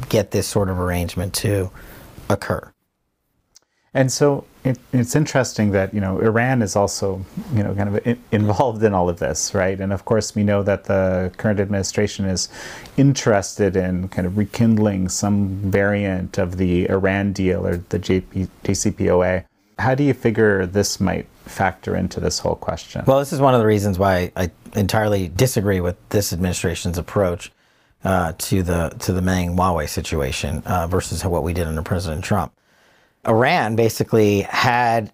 get 0.09 0.31
this 0.31 0.47
sort 0.47 0.69
of 0.69 0.77
arrangement 0.77 1.33
to 1.35 1.71
occur. 2.29 2.71
And 3.93 4.09
so 4.09 4.45
it, 4.63 4.79
it's 4.93 5.15
interesting 5.17 5.71
that 5.71 5.93
you 5.93 5.99
know 5.99 6.19
Iran 6.19 6.61
is 6.61 6.77
also 6.77 7.25
you 7.53 7.61
know 7.61 7.75
kind 7.75 7.89
of 7.89 8.07
in, 8.07 8.21
involved 8.31 8.83
in 8.83 8.93
all 8.93 9.09
of 9.09 9.19
this, 9.19 9.53
right? 9.53 9.79
And 9.79 9.91
of 9.91 10.05
course, 10.05 10.33
we 10.33 10.43
know 10.43 10.63
that 10.63 10.85
the 10.85 11.31
current 11.37 11.59
administration 11.59 12.25
is 12.25 12.47
interested 12.95 13.75
in 13.75 14.07
kind 14.07 14.25
of 14.25 14.37
rekindling 14.37 15.09
some 15.09 15.49
variant 15.69 16.37
of 16.37 16.57
the 16.57 16.89
Iran 16.89 17.33
deal 17.33 17.67
or 17.67 17.77
the 17.89 17.99
JP, 17.99 18.47
JCPOA. 18.63 19.43
How 19.79 19.95
do 19.95 20.03
you 20.03 20.13
figure 20.13 20.65
this 20.65 20.99
might 20.99 21.27
factor 21.45 21.95
into 21.95 22.19
this 22.19 22.39
whole 22.39 22.55
question? 22.55 23.03
Well, 23.05 23.19
this 23.19 23.33
is 23.33 23.41
one 23.41 23.55
of 23.55 23.59
the 23.59 23.65
reasons 23.65 23.99
why 23.99 24.31
I 24.37 24.51
entirely 24.73 25.27
disagree 25.27 25.81
with 25.81 25.97
this 26.09 26.31
administration's 26.31 26.97
approach 26.97 27.51
uh, 28.05 28.33
to 28.37 28.63
the 28.63 28.95
to 28.99 29.11
the 29.11 29.21
Meng 29.21 29.57
Huawei 29.57 29.89
situation 29.89 30.63
uh, 30.65 30.87
versus 30.87 31.25
what 31.25 31.43
we 31.43 31.51
did 31.51 31.67
under 31.67 31.81
President 31.81 32.23
Trump. 32.23 32.53
Iran 33.27 33.75
basically 33.75 34.41
had 34.41 35.11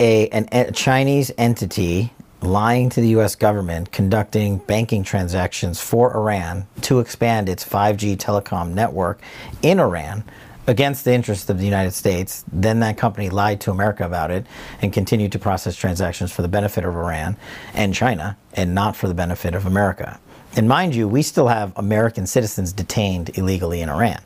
a, 0.00 0.28
an, 0.28 0.48
a 0.52 0.72
Chinese 0.72 1.30
entity 1.38 2.12
lying 2.42 2.88
to 2.90 3.00
the 3.00 3.08
US 3.20 3.36
government 3.36 3.92
conducting 3.92 4.58
banking 4.58 5.04
transactions 5.04 5.80
for 5.80 6.16
Iran 6.16 6.66
to 6.82 6.98
expand 7.00 7.48
its 7.48 7.64
5G 7.64 8.16
telecom 8.16 8.72
network 8.72 9.20
in 9.62 9.78
Iran 9.78 10.24
against 10.66 11.04
the 11.04 11.12
interests 11.12 11.50
of 11.50 11.58
the 11.58 11.64
United 11.64 11.92
States. 11.92 12.44
Then 12.50 12.80
that 12.80 12.96
company 12.96 13.28
lied 13.28 13.60
to 13.62 13.70
America 13.70 14.04
about 14.04 14.30
it 14.30 14.46
and 14.80 14.92
continued 14.92 15.32
to 15.32 15.38
process 15.38 15.76
transactions 15.76 16.32
for 16.32 16.42
the 16.42 16.48
benefit 16.48 16.84
of 16.84 16.94
Iran 16.94 17.36
and 17.74 17.94
China 17.94 18.36
and 18.54 18.74
not 18.74 18.96
for 18.96 19.06
the 19.08 19.14
benefit 19.14 19.54
of 19.54 19.66
America. 19.66 20.18
And 20.56 20.68
mind 20.68 20.94
you, 20.94 21.06
we 21.06 21.22
still 21.22 21.48
have 21.48 21.72
American 21.76 22.26
citizens 22.26 22.72
detained 22.72 23.36
illegally 23.38 23.82
in 23.82 23.88
Iran. 23.88 24.20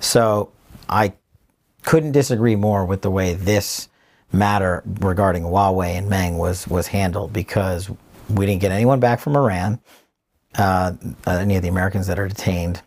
So 0.00 0.50
I 0.88 1.12
couldn't 1.82 2.12
disagree 2.12 2.56
more 2.56 2.84
with 2.84 3.02
the 3.02 3.10
way 3.10 3.34
this 3.34 3.88
matter 4.32 4.82
regarding 5.00 5.44
Huawei 5.44 5.96
and 5.96 6.08
Meng 6.08 6.38
was 6.38 6.68
was 6.68 6.88
handled 6.88 7.32
because 7.32 7.90
we 8.28 8.46
didn't 8.46 8.60
get 8.60 8.72
anyone 8.72 9.00
back 9.00 9.20
from 9.20 9.36
Iran, 9.36 9.80
uh, 10.56 10.92
any 11.26 11.56
of 11.56 11.62
the 11.62 11.68
Americans 11.68 12.06
that 12.08 12.18
are 12.18 12.28
detained. 12.28 12.82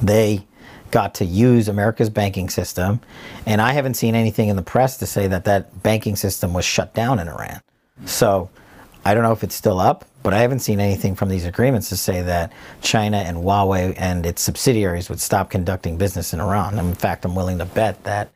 They 0.00 0.46
got 0.94 1.14
to 1.14 1.24
use 1.24 1.68
America's 1.68 2.08
banking 2.08 2.48
system. 2.48 3.00
And 3.46 3.60
I 3.60 3.72
haven't 3.72 3.94
seen 3.94 4.14
anything 4.14 4.48
in 4.48 4.54
the 4.54 4.62
press 4.62 4.96
to 4.98 5.06
say 5.06 5.26
that 5.26 5.44
that 5.44 5.82
banking 5.82 6.14
system 6.14 6.54
was 6.54 6.64
shut 6.64 6.94
down 6.94 7.18
in 7.18 7.26
Iran. 7.26 7.60
So 8.06 8.48
I 9.04 9.12
don't 9.12 9.24
know 9.24 9.32
if 9.32 9.42
it's 9.42 9.56
still 9.56 9.80
up, 9.80 10.04
but 10.24 10.32
I 10.32 10.38
haven't 10.38 10.60
seen 10.60 10.80
anything 10.80 11.14
from 11.14 11.28
these 11.28 11.44
agreements 11.44 11.90
to 11.90 11.98
say 11.98 12.22
that 12.22 12.50
China 12.80 13.18
and 13.18 13.36
Huawei 13.36 13.94
and 13.98 14.24
its 14.24 14.40
subsidiaries 14.40 15.10
would 15.10 15.20
stop 15.20 15.50
conducting 15.50 15.98
business 15.98 16.32
in 16.32 16.40
Iran. 16.40 16.78
In 16.78 16.94
fact, 16.94 17.26
I'm 17.26 17.34
willing 17.34 17.58
to 17.58 17.66
bet 17.66 18.02
that 18.04 18.30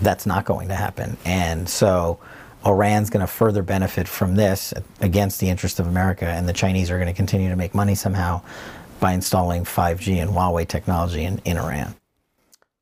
that's 0.00 0.24
not 0.24 0.46
going 0.46 0.68
to 0.68 0.74
happen. 0.74 1.18
And 1.26 1.68
so 1.68 2.18
Iran's 2.64 3.10
going 3.10 3.20
to 3.20 3.26
further 3.26 3.62
benefit 3.62 4.08
from 4.08 4.36
this 4.36 4.72
against 5.02 5.38
the 5.38 5.50
interest 5.50 5.78
of 5.78 5.86
America, 5.86 6.24
and 6.24 6.48
the 6.48 6.52
Chinese 6.54 6.90
are 6.90 6.96
going 6.96 7.08
to 7.08 7.14
continue 7.14 7.50
to 7.50 7.56
make 7.56 7.74
money 7.74 7.94
somehow 7.94 8.40
by 8.98 9.12
installing 9.12 9.64
5G 9.64 10.16
and 10.16 10.30
Huawei 10.30 10.66
technology 10.66 11.24
in, 11.24 11.42
in 11.44 11.58
Iran. 11.58 11.94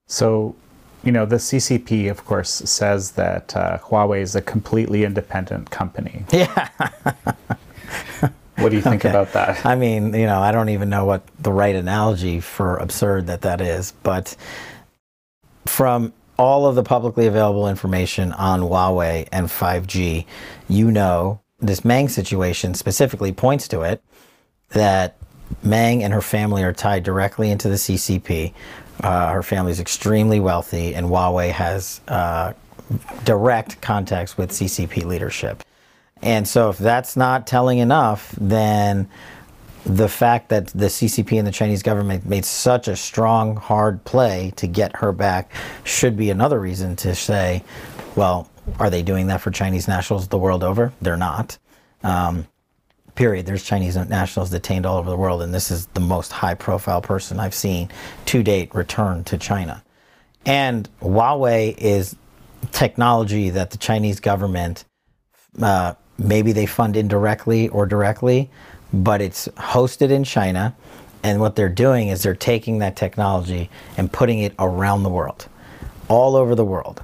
So, 0.07 0.55
you 1.03 1.11
know, 1.11 1.27
the 1.27 1.37
CCP, 1.37 2.09
of 2.13 2.25
course, 2.25 2.51
says 2.51 3.13
that 3.13 3.57
uh, 3.57 3.79
Huawei 3.79 4.21
is 4.21 4.37
a 4.37 4.43
completely 4.43 5.03
independent 5.03 5.71
company. 5.71 6.25
Yeah. 6.33 6.69
what 8.57 8.71
do 8.71 8.77
you 8.77 8.83
think 8.83 9.05
okay. 9.05 9.11
about 9.11 9.33
that? 9.33 9.65
I 9.65 9.75
mean, 9.75 10.15
you 10.15 10.27
know, 10.27 10.41
I 10.41 10.53
don't 10.53 10.69
even 10.69 10.91
know 10.91 11.05
what 11.05 11.23
the 11.39 11.53
right 11.53 11.75
analogy 11.75 12.41
for 12.41 12.77
absurd 12.77 13.27
that 13.29 13.43
that 13.43 13.61
is, 13.61 13.93
but 14.03 14.37
from 15.67 16.13
all 16.39 16.67
of 16.67 16.75
the 16.75 16.83
publicly 16.83 17.27
available 17.27 17.69
information 17.69 18.33
on 18.33 18.61
Huawei 18.61 19.29
and 19.31 19.47
5G, 19.47 20.25
you 20.69 20.91
know 20.91 21.41
this 21.59 21.85
Meng 21.85 22.09
situation 22.09 22.75
specifically 22.75 23.33
points 23.33 23.69
to 23.69 23.83
it 23.83 24.03
that 24.71 25.17
Meng 25.63 26.03
and 26.03 26.13
her 26.13 26.23
family 26.23 26.63
are 26.63 26.73
tied 26.73 27.03
directly 27.03 27.51
into 27.51 27.69
the 27.69 27.75
CCP. 27.75 28.55
Uh, 29.03 29.33
her 29.33 29.43
family 29.43 29.73
is 29.73 29.81
extremely 29.81 30.41
wealthy, 30.41 30.95
and 30.95 31.09
Huawei 31.09 31.51
has 31.51 32.01
uh, 32.09 32.53
direct 33.25 33.81
contacts 33.81 34.39
with 34.39 34.51
CCP 34.51 35.05
leadership. 35.05 35.63
And 36.23 36.47
so, 36.47 36.71
if 36.71 36.79
that's 36.79 37.17
not 37.17 37.47
telling 37.47 37.79
enough, 37.79 38.35
then 38.41 39.09
the 39.87 40.09
fact 40.09 40.51
that 40.51 40.69
the 40.69 40.87
CCP 40.87 41.39
and 41.39 41.47
the 41.47 41.53
Chinese 41.53 41.83
government 41.83 42.27
made 42.27 42.45
such 42.45 42.89
a 42.89 42.97
strong, 42.97 43.57
hard 43.57 44.05
play 44.05 44.53
to 44.57 44.67
get 44.67 44.97
her 44.97 45.13
back 45.13 45.51
should 45.85 46.17
be 46.17 46.31
another 46.31 46.61
reason 46.61 46.97
to 46.97 47.15
say, 47.15 47.65
well, 48.15 48.51
are 48.79 48.91
they 48.91 49.03
doing 49.03 49.29
that 49.29 49.41
for 49.41 49.51
Chinese 49.51 49.89
nationals 49.89 50.29
the 50.29 50.39
world 50.39 50.63
over? 50.63 50.93
They're 51.01 51.17
not. 51.17 51.57
Um, 52.03 52.47
period. 53.15 53.47
There's 53.47 53.65
Chinese 53.65 53.97
nationals 53.97 54.51
detained 54.51 54.87
all 54.87 54.99
over 54.99 55.11
the 55.11 55.17
world, 55.17 55.43
and 55.43 55.53
this 55.53 55.71
is 55.71 55.87
the 55.89 56.01
most 56.01 56.33
high 56.33 56.55
profile 56.55 57.01
person 57.01 57.41
I've 57.41 57.55
seen 57.55 57.91
to 58.27 58.43
date 58.43 58.75
return 58.75 59.25
to 59.25 59.39
China. 59.39 59.83
And 60.47 60.89
Huawei 61.03 61.77
is 61.77 62.17
technology 62.73 63.51
that 63.51 63.71
the 63.71 63.79
Chinese 63.79 64.21
government, 64.21 64.85
uh, 65.61 65.95
maybe 66.21 66.53
they 66.53 66.67
fund 66.67 66.97
indirectly 66.97 67.69
or 67.69 67.87
directly, 67.87 68.51
but 68.93 69.21
it's 69.21 69.49
hosted 69.49 70.11
in 70.11 70.23
China. 70.23 70.77
And 71.23 71.41
what 71.41 71.57
they're 71.57 71.69
doing 71.69 72.09
is 72.09 72.23
they're 72.23 72.35
taking 72.35 72.79
that 72.79 72.97
technology 72.97 73.69
and 73.97 74.13
putting 74.13 74.39
it 74.41 74.55
around 74.59 75.03
the 75.03 75.11
world, 75.11 75.49
all 76.09 76.37
over 76.37 76.55
the 76.55 76.65
world. 76.65 77.03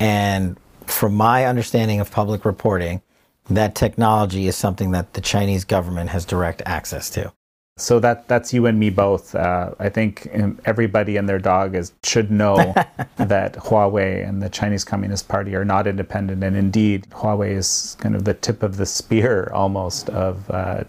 And 0.00 0.56
from 0.86 1.14
my 1.14 1.44
understanding 1.46 2.00
of 2.00 2.10
public 2.10 2.44
reporting, 2.44 3.02
that 3.50 3.74
technology 3.74 4.46
is 4.46 4.56
something 4.56 4.92
that 4.92 5.14
the 5.14 5.20
Chinese 5.20 5.64
government 5.64 6.10
has 6.10 6.24
direct 6.24 6.62
access 6.64 7.10
to. 7.10 7.32
So 7.78 7.98
that 8.00 8.28
that's 8.28 8.52
you 8.52 8.66
and 8.66 8.78
me 8.78 8.90
both. 8.90 9.34
Uh, 9.34 9.70
I 9.78 9.88
think 9.88 10.26
everybody 10.66 11.16
and 11.16 11.28
their 11.28 11.38
dog 11.38 11.74
is 11.74 11.92
should 12.04 12.30
know 12.30 12.56
that 13.16 13.54
Huawei 13.54 14.28
and 14.28 14.42
the 14.42 14.50
Chinese 14.50 14.84
Communist 14.84 15.26
Party 15.26 15.54
are 15.54 15.64
not 15.64 15.86
independent, 15.86 16.44
and 16.44 16.56
indeed 16.56 17.06
Huawei 17.10 17.52
is 17.52 17.96
kind 17.98 18.14
of 18.14 18.24
the 18.24 18.34
tip 18.34 18.62
of 18.62 18.76
the 18.76 18.86
spear 18.86 19.50
almost 19.54 20.10
of 20.10 20.50
uh, 20.50 20.84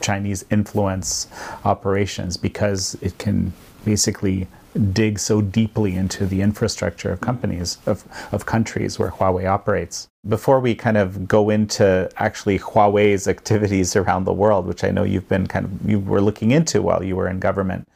Chinese 0.00 0.44
influence 0.50 1.26
operations 1.64 2.36
because 2.36 2.94
it 3.02 3.18
can 3.18 3.52
basically 3.84 4.46
dig 4.92 5.18
so 5.18 5.40
deeply 5.40 5.96
into 5.96 6.26
the 6.26 6.42
infrastructure 6.42 7.10
of 7.10 7.20
companies 7.20 7.78
of, 7.86 8.04
of 8.32 8.46
countries 8.46 8.98
where 8.98 9.10
Huawei 9.10 9.46
operates. 9.46 10.08
Before 10.28 10.60
we 10.60 10.74
kind 10.74 10.96
of 10.96 11.26
go 11.26 11.48
into 11.48 12.10
actually 12.16 12.58
Huawei's 12.58 13.26
activities 13.36 13.96
around 13.96 14.24
the 14.24 14.32
world, 14.32 14.66
which 14.66 14.84
I 14.84 14.90
know 14.90 15.02
you've 15.02 15.28
been 15.28 15.46
kind 15.46 15.64
of 15.66 15.90
you 15.90 15.98
were 15.98 16.20
looking 16.20 16.50
into 16.50 16.82
while 16.82 17.02
you 17.02 17.16
were 17.16 17.28
in 17.28 17.40
government, 17.40 17.88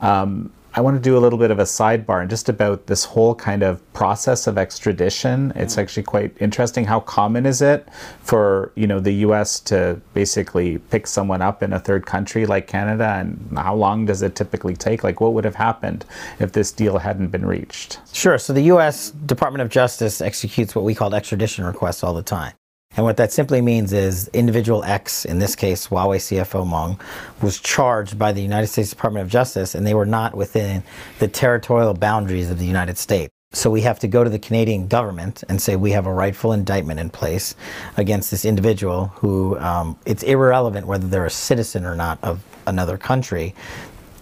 um, 0.00 0.52
I 0.72 0.80
want 0.80 0.96
to 0.96 1.00
do 1.00 1.16
a 1.16 1.20
little 1.20 1.38
bit 1.38 1.50
of 1.50 1.58
a 1.58 1.64
sidebar 1.64 2.20
and 2.20 2.30
just 2.30 2.48
about 2.48 2.86
this 2.86 3.04
whole 3.04 3.34
kind 3.34 3.62
of 3.62 3.80
process 3.92 4.46
of 4.46 4.56
extradition. 4.56 5.52
It's 5.56 5.72
mm-hmm. 5.72 5.80
actually 5.80 6.02
quite 6.04 6.36
interesting. 6.40 6.84
How 6.84 7.00
common 7.00 7.44
is 7.44 7.60
it 7.60 7.88
for 8.22 8.70
you 8.76 8.86
know 8.86 9.00
the 9.00 9.12
U.S. 9.26 9.58
to 9.60 10.00
basically 10.14 10.78
pick 10.78 11.06
someone 11.06 11.42
up 11.42 11.62
in 11.62 11.72
a 11.72 11.80
third 11.80 12.06
country 12.06 12.46
like 12.46 12.68
Canada, 12.68 13.16
and 13.18 13.58
how 13.58 13.74
long 13.74 14.06
does 14.06 14.22
it 14.22 14.36
typically 14.36 14.76
take? 14.76 15.02
Like, 15.02 15.20
what 15.20 15.34
would 15.34 15.44
have 15.44 15.56
happened 15.56 16.04
if 16.38 16.52
this 16.52 16.70
deal 16.70 16.98
hadn't 16.98 17.28
been 17.28 17.46
reached? 17.46 17.98
Sure. 18.12 18.38
So 18.38 18.52
the 18.52 18.62
U.S. 18.74 19.10
Department 19.10 19.62
of 19.62 19.70
Justice 19.70 20.20
executes 20.20 20.74
what 20.74 20.84
we 20.84 20.94
call 20.94 21.14
extradition 21.14 21.64
requests 21.64 22.04
all 22.04 22.14
the 22.14 22.22
time. 22.22 22.52
And 22.96 23.04
what 23.04 23.16
that 23.18 23.32
simply 23.32 23.60
means 23.60 23.92
is 23.92 24.28
individual 24.28 24.82
X, 24.84 25.24
in 25.24 25.38
this 25.38 25.54
case 25.54 25.86
Huawei 25.86 26.18
CFO 26.18 26.68
Meng, 26.68 27.00
was 27.40 27.60
charged 27.60 28.18
by 28.18 28.32
the 28.32 28.42
United 28.42 28.66
States 28.66 28.90
Department 28.90 29.24
of 29.24 29.30
Justice 29.30 29.74
and 29.74 29.86
they 29.86 29.94
were 29.94 30.06
not 30.06 30.34
within 30.34 30.82
the 31.18 31.28
territorial 31.28 31.94
boundaries 31.94 32.50
of 32.50 32.58
the 32.58 32.66
United 32.66 32.98
States. 32.98 33.32
So 33.52 33.70
we 33.70 33.80
have 33.82 33.98
to 34.00 34.08
go 34.08 34.22
to 34.22 34.30
the 34.30 34.38
Canadian 34.38 34.86
government 34.86 35.42
and 35.48 35.62
say 35.62 35.76
we 35.76 35.92
have 35.92 36.06
a 36.06 36.12
rightful 36.12 36.52
indictment 36.52 37.00
in 37.00 37.10
place 37.10 37.54
against 37.96 38.30
this 38.30 38.44
individual 38.44 39.06
who 39.16 39.58
um, 39.58 39.98
it's 40.04 40.22
irrelevant 40.22 40.86
whether 40.86 41.08
they're 41.08 41.26
a 41.26 41.30
citizen 41.30 41.84
or 41.84 41.96
not 41.96 42.18
of 42.22 42.44
another 42.66 42.96
country. 42.96 43.54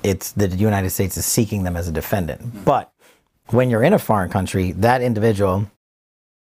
It's 0.02 0.32
the 0.32 0.48
United 0.48 0.90
States 0.90 1.16
is 1.16 1.26
seeking 1.26 1.64
them 1.64 1.76
as 1.76 1.88
a 1.88 1.92
defendant. 1.92 2.64
But 2.64 2.90
when 3.48 3.70
you're 3.70 3.82
in 3.82 3.92
a 3.92 3.98
foreign 3.98 4.30
country, 4.30 4.72
that 4.72 5.02
individual 5.02 5.70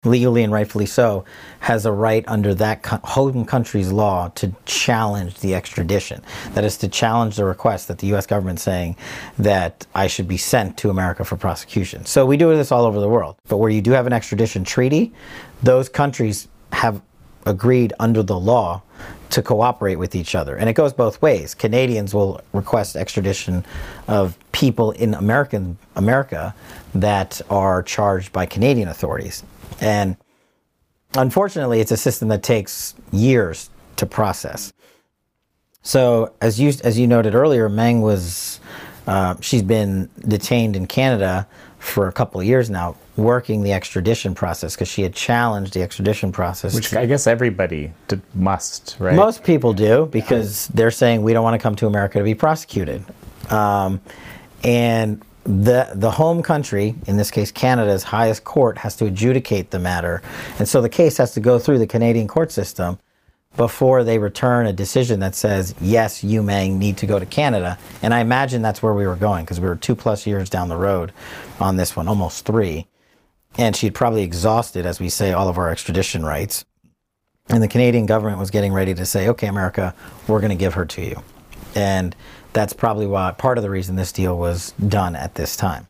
legally 0.05 0.43
and 0.43 0.51
rightfully 0.51 0.87
so, 0.87 1.27
has 1.59 1.85
a 1.85 1.93
right 1.93 2.25
under 2.27 2.55
that 2.55 2.85
home 2.87 3.45
country's 3.45 3.93
law 3.93 4.29
to 4.29 4.51
challenge 4.65 5.39
the 5.41 5.55
extradition. 5.55 6.23
That 6.55 6.65
is 6.65 6.79
to 6.79 6.89
challenge 6.89 7.37
the 7.37 7.45
request 7.45 7.89
that 7.89 7.99
the 7.99 8.07
U.S. 8.09 8.27
government 8.27 8.61
saying 8.61 8.97
that 9.39 9.87
I 9.95 10.07
should 10.07 10.27
be 10.27 10.39
sent 10.39 10.79
to 10.79 10.89
America 10.89 11.23
for 11.23 11.37
prosecution. 11.37 12.07
So 12.07 12.25
we 12.25 12.39
do 12.39 12.57
this 12.57 12.73
all 12.73 12.87
over 12.87 12.99
the 12.99 13.11
world. 13.11 13.37
But 13.49 13.59
where 13.59 13.71
you 13.71 13.83
do 13.83 13.91
have 13.91 14.07
an 14.07 14.15
extradition 14.15 14.65
treaty, 14.65 15.13
those 15.63 15.91
countries 15.91 16.49
have 16.73 17.03
agreed 17.45 17.93
under 18.01 18.23
the 18.23 18.39
law 18.41 18.83
to 19.31 19.43
cooperate 19.43 19.97
with 19.97 20.15
each 20.15 20.35
other. 20.35 20.57
And 20.57 20.71
it 20.71 20.73
goes 20.73 20.95
both 20.95 21.21
ways. 21.21 21.55
Canadians 21.55 22.15
will 22.15 22.41
request 22.55 22.97
extradition 22.97 23.67
of 24.09 24.39
people 24.53 24.93
in 24.93 25.13
American 25.13 25.77
America 25.95 26.55
that 26.95 27.43
are 27.51 27.83
charged 27.83 28.33
by 28.33 28.47
Canadian 28.47 28.89
authorities. 28.89 29.43
And 29.81 30.17
unfortunately, 31.17 31.81
it's 31.81 31.93
a 31.93 31.97
system 31.97 32.29
that 32.29 32.43
takes 32.43 32.95
years 33.13 33.71
to 33.97 34.07
process. 34.07 34.73
So, 35.83 36.35
as 36.41 36.61
you 36.61 36.73
as 36.85 36.99
you 36.99 37.07
noted 37.07 37.35
earlier, 37.35 37.69
Meng 37.69 38.03
was 38.03 38.61
uh, 39.07 39.35
she's 39.41 39.63
been 39.63 40.11
detained 40.29 40.77
in 40.77 40.87
Canada 40.87 41.47
for 41.79 42.07
a 42.09 42.13
couple 42.13 42.39
of 42.41 42.47
years 42.47 42.69
now, 42.69 42.95
working 43.17 43.63
the 43.63 43.73
extradition 43.73 44.35
process 44.35 44.75
because 44.75 44.89
she 44.89 45.03
had 45.03 45.15
challenged 45.15 45.73
the 45.73 45.83
extradition 45.83 46.31
process. 46.31 46.75
Which 46.75 46.95
I 46.95 47.07
guess 47.07 47.27
everybody 47.27 47.93
must, 48.35 48.97
right? 48.99 49.17
Most 49.17 49.43
people 49.43 49.73
do 49.73 50.07
because 50.07 50.69
they're 50.69 50.91
saying 50.91 51.23
we 51.23 51.33
don't 51.33 51.43
want 51.43 51.55
to 51.55 51.63
come 51.63 51.75
to 51.77 51.87
America 51.87 52.19
to 52.19 52.25
be 52.25 52.35
prosecuted. 52.35 53.03
Um, 53.51 54.03
and 54.63 55.23
the 55.45 55.91
the 55.95 56.11
home 56.11 56.43
country, 56.43 56.95
in 57.07 57.17
this 57.17 57.31
case 57.31 57.51
Canada's 57.51 58.03
highest 58.03 58.45
court, 58.45 58.79
has 58.79 58.97
to 58.97 59.07
adjudicate 59.07 59.71
the 59.71 59.79
matter, 59.79 60.23
and 60.59 60.69
so 60.69 60.81
the 60.81 60.89
case 60.89 61.17
has 61.17 61.33
to 61.35 61.41
go 61.41 61.59
through 61.59 61.79
the 61.79 61.87
Canadian 61.87 62.29
court 62.29 62.53
system 62.53 62.99
before 63.57 64.05
they 64.05 64.19
return 64.19 64.67
a 64.67 64.73
decision 64.73 65.21
that 65.21 65.35
says 65.35 65.75
yes, 65.81 66.23
you 66.23 66.43
may 66.43 66.69
need 66.69 66.97
to 66.99 67.07
go 67.07 67.19
to 67.19 67.27
Canada. 67.27 67.79
And 68.03 68.15
I 68.15 68.21
imagine 68.21 68.63
that's 68.63 68.83
where 68.83 68.95
we 68.95 69.07
were 69.07 69.17
going 69.17 69.45
because 69.45 69.61
we 69.61 69.67
were 69.67 69.77
two 69.77 69.97
plus 69.97 70.27
years 70.27 70.49
down 70.49 70.69
the 70.69 70.77
road 70.77 71.13
on 71.59 71.77
this 71.77 71.97
one, 71.97 72.07
almost 72.07 72.45
three, 72.45 72.87
and 73.59 73.75
she'd 73.75 73.95
probably 73.95 74.23
exhausted, 74.23 74.87
as 74.87 75.01
we 75.01 75.09
say, 75.09 75.33
all 75.33 75.49
of 75.49 75.59
our 75.59 75.71
extradition 75.71 76.25
rights. 76.25 76.65
And 77.49 77.63
the 77.63 77.69
Canadian 77.69 78.07
government 78.07 78.39
was 78.39 78.51
getting 78.51 78.73
ready 78.73 78.95
to 78.95 79.05
say, 79.05 79.29
okay, 79.29 79.49
America, 79.49 79.95
we're 80.29 80.41
going 80.41 80.51
to 80.51 80.57
give 80.57 80.75
her 80.75 80.85
to 80.85 81.03
you. 81.03 81.23
And 81.75 82.15
that's 82.53 82.73
probably 82.73 83.07
why 83.07 83.33
part 83.33 83.59
of 83.59 83.63
the 83.63 83.71
reason 83.71 83.97
this 83.97 84.13
deal 84.13 84.37
was 84.37 84.73
done 84.73 85.17
at 85.17 85.35
this 85.35 85.57
time. 85.57 85.87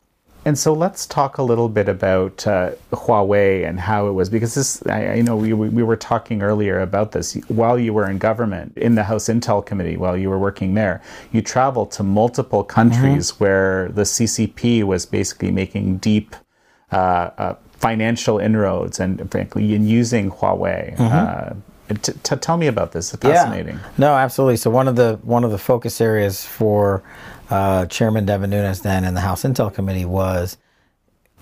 And 0.47 0.59
so 0.59 0.73
let's 0.73 1.05
talk 1.07 1.37
a 1.37 1.43
little 1.43 1.69
bit 1.69 1.87
about 1.87 2.47
uh, 2.47 2.71
Huawei 2.93 3.69
and 3.69 3.79
how 3.79 4.07
it 4.09 4.13
was, 4.13 4.31
because 4.31 4.55
this, 4.55 4.83
I, 4.87 5.09
I 5.09 5.21
know 5.21 5.37
we, 5.37 5.53
we 5.53 5.83
were 5.83 5.97
talking 5.99 6.41
earlier 6.41 6.81
about 6.81 7.13
this. 7.13 7.35
While 7.49 7.79
you 7.79 7.93
were 7.93 8.09
in 8.09 8.17
government, 8.17 8.73
in 8.79 8.95
the 8.95 9.05
House 9.05 9.29
Intel 9.29 9.65
Committee, 9.65 9.99
while 9.99 10.17
you 10.17 10.31
were 10.31 10.39
working 10.39 10.73
there, 10.73 11.03
you 11.31 11.43
traveled 11.43 11.91
to 11.93 12.03
multiple 12.03 12.65
countries 12.65 13.33
Mm-hmm. 13.33 13.45
where 13.45 13.89
the 13.91 14.03
CCP 14.03 14.83
was 14.85 15.05
basically 15.05 15.51
making 15.51 15.99
deep 15.99 16.35
uh, 16.91 17.31
uh, 17.37 17.55
financial 17.73 18.39
inroads 18.39 18.99
and, 18.99 19.31
frankly, 19.31 19.75
in 19.75 19.87
using 19.87 20.31
Huawei. 20.31 20.99
Uh, 20.99 21.55
t- 21.95 22.13
t- 22.23 22.37
tell 22.37 22.57
me 22.57 22.67
about 22.67 22.93
this. 22.93 23.13
It's 23.13 23.23
fascinating. 23.23 23.77
Yeah. 23.77 23.91
No, 23.99 24.15
absolutely. 24.15 24.57
So 24.57 24.71
one 24.71 24.89
of 24.89 24.97
the 24.97 25.19
one 25.23 25.45
of 25.45 25.51
the 25.51 25.59
focus 25.59 26.01
areas 26.01 26.45
for 26.45 27.03
uh, 27.51 27.87
Chairman 27.87 28.27
Devin 28.27 28.51
Nunes 28.51 28.81
then 28.81 29.05
in 29.05 29.15
the 29.15 29.21
House 29.21 29.43
Intel 29.43 29.73
Committee 29.73 30.05
was 30.05 30.57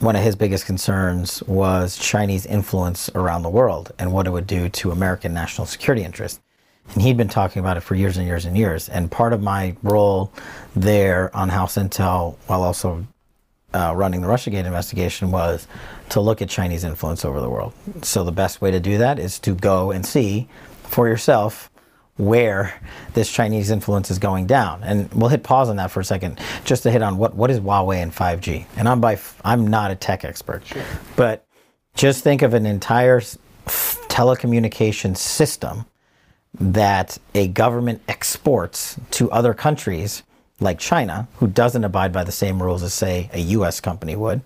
one 0.00 0.14
of 0.14 0.22
his 0.22 0.36
biggest 0.36 0.64
concerns 0.64 1.42
was 1.44 1.98
Chinese 1.98 2.46
influence 2.46 3.10
around 3.14 3.42
the 3.42 3.50
world 3.50 3.92
and 3.98 4.12
what 4.12 4.26
it 4.26 4.30
would 4.30 4.46
do 4.46 4.68
to 4.68 4.90
American 4.90 5.34
national 5.34 5.66
security 5.66 6.04
interests. 6.04 6.40
And 6.94 7.02
he'd 7.02 7.16
been 7.16 7.28
talking 7.28 7.60
about 7.60 7.76
it 7.76 7.80
for 7.80 7.94
years 7.94 8.16
and 8.16 8.26
years 8.26 8.44
and 8.44 8.56
years. 8.56 8.88
And 8.88 9.10
part 9.10 9.32
of 9.32 9.42
my 9.42 9.76
role 9.82 10.32
there 10.74 11.34
on 11.36 11.50
House 11.50 11.76
Intel, 11.76 12.36
while 12.46 12.62
also 12.62 13.06
uh, 13.78 13.94
running 13.94 14.20
the 14.20 14.26
Russiagate 14.26 14.64
investigation 14.64 15.30
was 15.30 15.66
to 16.08 16.20
look 16.20 16.42
at 16.42 16.48
Chinese 16.48 16.84
influence 16.84 17.24
over 17.24 17.40
the 17.40 17.48
world. 17.48 17.72
So 18.02 18.24
the 18.24 18.32
best 18.32 18.60
way 18.60 18.70
to 18.70 18.80
do 18.80 18.98
that 18.98 19.18
is 19.18 19.38
to 19.40 19.54
go 19.54 19.92
and 19.92 20.04
see 20.04 20.48
for 20.82 21.06
yourself 21.06 21.70
where 22.16 22.80
this 23.14 23.30
Chinese 23.30 23.70
influence 23.70 24.10
is 24.10 24.18
going 24.18 24.46
down. 24.46 24.82
And 24.82 25.12
we'll 25.14 25.28
hit 25.28 25.44
pause 25.44 25.68
on 25.68 25.76
that 25.76 25.92
for 25.92 26.00
a 26.00 26.04
second, 26.04 26.40
just 26.64 26.82
to 26.82 26.90
hit 26.90 27.00
on 27.02 27.16
what, 27.16 27.36
what 27.36 27.50
is 27.50 27.60
Huawei 27.60 28.02
and 28.02 28.12
5G. 28.12 28.66
And 28.76 28.88
I'm 28.88 29.00
by 29.00 29.12
f- 29.12 29.40
I'm 29.44 29.68
not 29.68 29.92
a 29.92 29.94
tech 29.94 30.24
expert, 30.24 30.64
but 31.14 31.46
just 31.94 32.24
think 32.24 32.42
of 32.42 32.54
an 32.54 32.66
entire 32.66 33.20
telecommunications 33.20 35.18
system 35.18 35.86
that 36.58 37.18
a 37.36 37.46
government 37.46 38.02
exports 38.08 38.98
to 39.12 39.30
other 39.30 39.54
countries 39.54 40.24
like 40.60 40.78
China, 40.78 41.28
who 41.36 41.46
doesn't 41.46 41.84
abide 41.84 42.12
by 42.12 42.24
the 42.24 42.32
same 42.32 42.62
rules 42.62 42.82
as, 42.82 42.92
say, 42.94 43.30
a 43.32 43.40
US 43.40 43.80
company 43.80 44.16
would, 44.16 44.40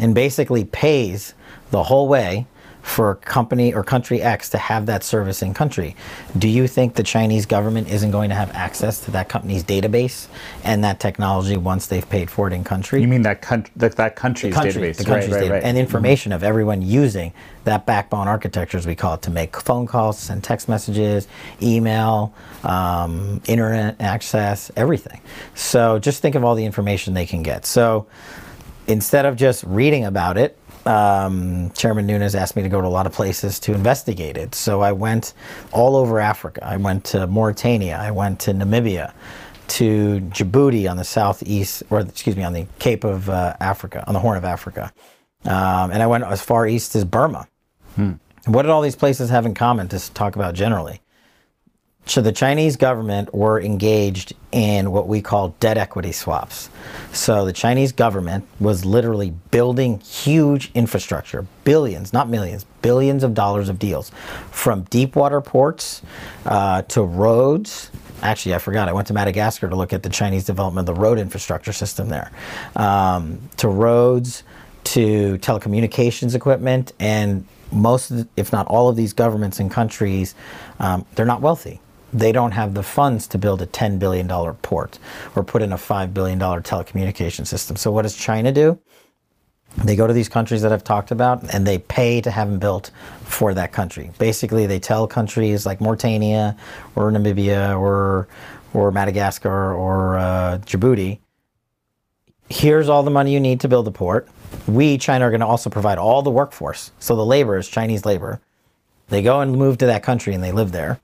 and 0.00 0.14
basically 0.14 0.64
pays 0.64 1.34
the 1.70 1.84
whole 1.84 2.08
way 2.08 2.46
for 2.82 3.16
company 3.16 3.74
or 3.74 3.84
country 3.84 4.22
X 4.22 4.48
to 4.50 4.58
have 4.58 4.86
that 4.86 5.04
service 5.04 5.42
in 5.42 5.54
country. 5.54 5.94
Do 6.36 6.48
you 6.48 6.66
think 6.66 6.94
the 6.94 7.02
Chinese 7.02 7.46
government 7.46 7.88
isn't 7.88 8.10
going 8.10 8.28
to 8.30 8.34
have 8.34 8.50
access 8.54 9.00
to 9.04 9.10
that 9.12 9.28
company's 9.28 9.62
database 9.62 10.26
and 10.64 10.82
that 10.84 11.00
technology 11.00 11.56
once 11.56 11.86
they've 11.86 12.08
paid 12.08 12.30
for 12.30 12.46
it 12.48 12.52
in 12.52 12.64
country? 12.64 13.00
You 13.00 13.08
mean 13.08 13.22
that, 13.22 13.42
coun- 13.42 13.66
that, 13.76 13.96
that 13.96 14.16
country's 14.16 14.54
country, 14.54 14.82
database? 14.82 14.96
the 14.96 15.04
country's 15.04 15.30
right, 15.30 15.34
right, 15.34 15.40
data, 15.42 15.54
right. 15.54 15.62
and 15.62 15.76
information 15.76 16.32
of 16.32 16.42
everyone 16.42 16.82
using 16.82 17.32
that 17.64 17.84
backbone 17.86 18.26
architecture, 18.26 18.78
as 18.78 18.86
we 18.86 18.94
call 18.94 19.14
it, 19.14 19.22
to 19.22 19.30
make 19.30 19.56
phone 19.56 19.86
calls, 19.86 20.18
send 20.18 20.42
text 20.42 20.68
messages, 20.68 21.28
email, 21.62 22.34
um, 22.64 23.40
internet 23.46 24.00
access, 24.00 24.70
everything. 24.76 25.20
So 25.54 25.98
just 25.98 26.22
think 26.22 26.34
of 26.34 26.44
all 26.44 26.54
the 26.54 26.64
information 26.64 27.14
they 27.14 27.26
can 27.26 27.42
get. 27.42 27.66
So 27.66 28.06
instead 28.86 29.26
of 29.26 29.36
just 29.36 29.62
reading 29.64 30.04
about 30.04 30.38
it, 30.38 30.57
um, 30.88 31.70
Chairman 31.72 32.06
Nunes 32.06 32.34
asked 32.34 32.56
me 32.56 32.62
to 32.62 32.68
go 32.68 32.80
to 32.80 32.86
a 32.86 32.88
lot 32.88 33.06
of 33.06 33.12
places 33.12 33.60
to 33.60 33.74
investigate 33.74 34.36
it. 34.36 34.54
So 34.54 34.80
I 34.80 34.92
went 34.92 35.34
all 35.70 35.96
over 35.96 36.18
Africa. 36.18 36.66
I 36.66 36.78
went 36.78 37.04
to 37.06 37.26
Mauritania. 37.26 37.98
I 37.98 38.10
went 38.10 38.40
to 38.40 38.52
Namibia, 38.52 39.12
to 39.68 40.20
Djibouti 40.20 40.90
on 40.90 40.96
the 40.96 41.04
southeast, 41.04 41.82
or 41.90 42.00
excuse 42.00 42.36
me, 42.36 42.42
on 42.42 42.54
the 42.54 42.66
Cape 42.78 43.04
of 43.04 43.28
uh, 43.28 43.54
Africa, 43.60 44.02
on 44.06 44.14
the 44.14 44.20
Horn 44.20 44.38
of 44.38 44.44
Africa. 44.44 44.92
Um, 45.44 45.90
and 45.90 46.02
I 46.02 46.06
went 46.06 46.24
as 46.24 46.40
far 46.40 46.66
east 46.66 46.96
as 46.96 47.04
Burma. 47.04 47.46
What 48.46 48.62
did 48.62 48.70
all 48.70 48.80
these 48.80 48.96
places 48.96 49.28
have 49.28 49.44
in 49.44 49.54
common 49.54 49.88
to 49.88 50.12
talk 50.14 50.36
about 50.36 50.54
generally? 50.54 51.02
So 52.08 52.22
the 52.22 52.32
Chinese 52.32 52.76
government 52.76 53.34
were 53.34 53.60
engaged 53.60 54.32
in 54.50 54.92
what 54.92 55.08
we 55.08 55.20
call 55.20 55.50
debt 55.60 55.76
equity 55.76 56.12
swaps. 56.12 56.70
So 57.12 57.44
the 57.44 57.52
Chinese 57.52 57.92
government 57.92 58.46
was 58.60 58.86
literally 58.86 59.34
building 59.50 60.00
huge 60.00 60.70
infrastructure, 60.74 61.46
billions, 61.64 62.14
not 62.14 62.30
millions, 62.30 62.64
billions 62.80 63.24
of 63.24 63.34
dollars 63.34 63.68
of 63.68 63.78
deals, 63.78 64.10
from 64.50 64.84
deep 64.84 65.16
water 65.16 65.42
ports 65.42 66.00
uh, 66.46 66.80
to 66.82 67.02
roads. 67.02 67.90
Actually, 68.22 68.54
I 68.54 68.58
forgot. 68.58 68.88
I 68.88 68.94
went 68.94 69.08
to 69.08 69.14
Madagascar 69.14 69.68
to 69.68 69.76
look 69.76 69.92
at 69.92 70.02
the 70.02 70.08
Chinese 70.08 70.46
development 70.46 70.88
of 70.88 70.94
the 70.94 71.00
road 71.00 71.18
infrastructure 71.18 71.74
system 71.74 72.08
there, 72.08 72.32
um, 72.74 73.38
to 73.58 73.68
roads, 73.68 74.44
to 74.84 75.36
telecommunications 75.38 76.34
equipment, 76.34 76.94
and 76.98 77.46
most, 77.70 78.08
the, 78.08 78.26
if 78.38 78.50
not 78.50 78.66
all 78.66 78.88
of 78.88 78.96
these 78.96 79.12
governments 79.12 79.60
and 79.60 79.70
countries, 79.70 80.34
um, 80.80 81.04
they're 81.14 81.26
not 81.26 81.42
wealthy. 81.42 81.82
They 82.12 82.32
don't 82.32 82.52
have 82.52 82.74
the 82.74 82.82
funds 82.82 83.26
to 83.28 83.38
build 83.38 83.60
a 83.62 83.66
$10 83.66 83.98
billion 83.98 84.28
port 84.56 84.98
or 85.36 85.44
put 85.44 85.62
in 85.62 85.72
a 85.72 85.76
$5 85.76 86.14
billion 86.14 86.38
telecommunication 86.38 87.46
system. 87.46 87.76
So, 87.76 87.90
what 87.90 88.02
does 88.02 88.16
China 88.16 88.52
do? 88.52 88.78
They 89.84 89.94
go 89.94 90.06
to 90.06 90.12
these 90.12 90.28
countries 90.28 90.62
that 90.62 90.72
I've 90.72 90.82
talked 90.82 91.10
about 91.10 91.54
and 91.54 91.66
they 91.66 91.78
pay 91.78 92.20
to 92.22 92.30
have 92.30 92.48
them 92.48 92.58
built 92.58 92.90
for 93.24 93.52
that 93.54 93.72
country. 93.72 94.10
Basically, 94.18 94.66
they 94.66 94.78
tell 94.78 95.06
countries 95.06 95.66
like 95.66 95.80
Mauritania 95.80 96.56
or 96.96 97.12
Namibia 97.12 97.78
or, 97.78 98.28
or 98.72 98.90
Madagascar 98.90 99.74
or 99.74 100.18
uh, 100.18 100.58
Djibouti 100.64 101.18
here's 102.48 102.88
all 102.88 103.02
the 103.02 103.10
money 103.10 103.32
you 103.32 103.40
need 103.40 103.60
to 103.60 103.68
build 103.68 103.86
the 103.86 103.92
port. 103.92 104.28
We, 104.66 104.98
China, 104.98 105.26
are 105.26 105.30
going 105.30 105.40
to 105.40 105.46
also 105.46 105.70
provide 105.70 105.98
all 105.98 106.22
the 106.22 106.30
workforce. 106.30 106.92
So 106.98 107.16
the 107.16 107.24
labor 107.24 107.56
is 107.56 107.68
Chinese 107.68 108.04
labor. 108.04 108.40
They 109.08 109.22
go 109.22 109.40
and 109.40 109.52
move 109.52 109.78
to 109.78 109.86
that 109.86 110.02
country 110.02 110.34
and 110.34 110.42
they 110.42 110.52
live 110.52 110.72
there 110.72 111.00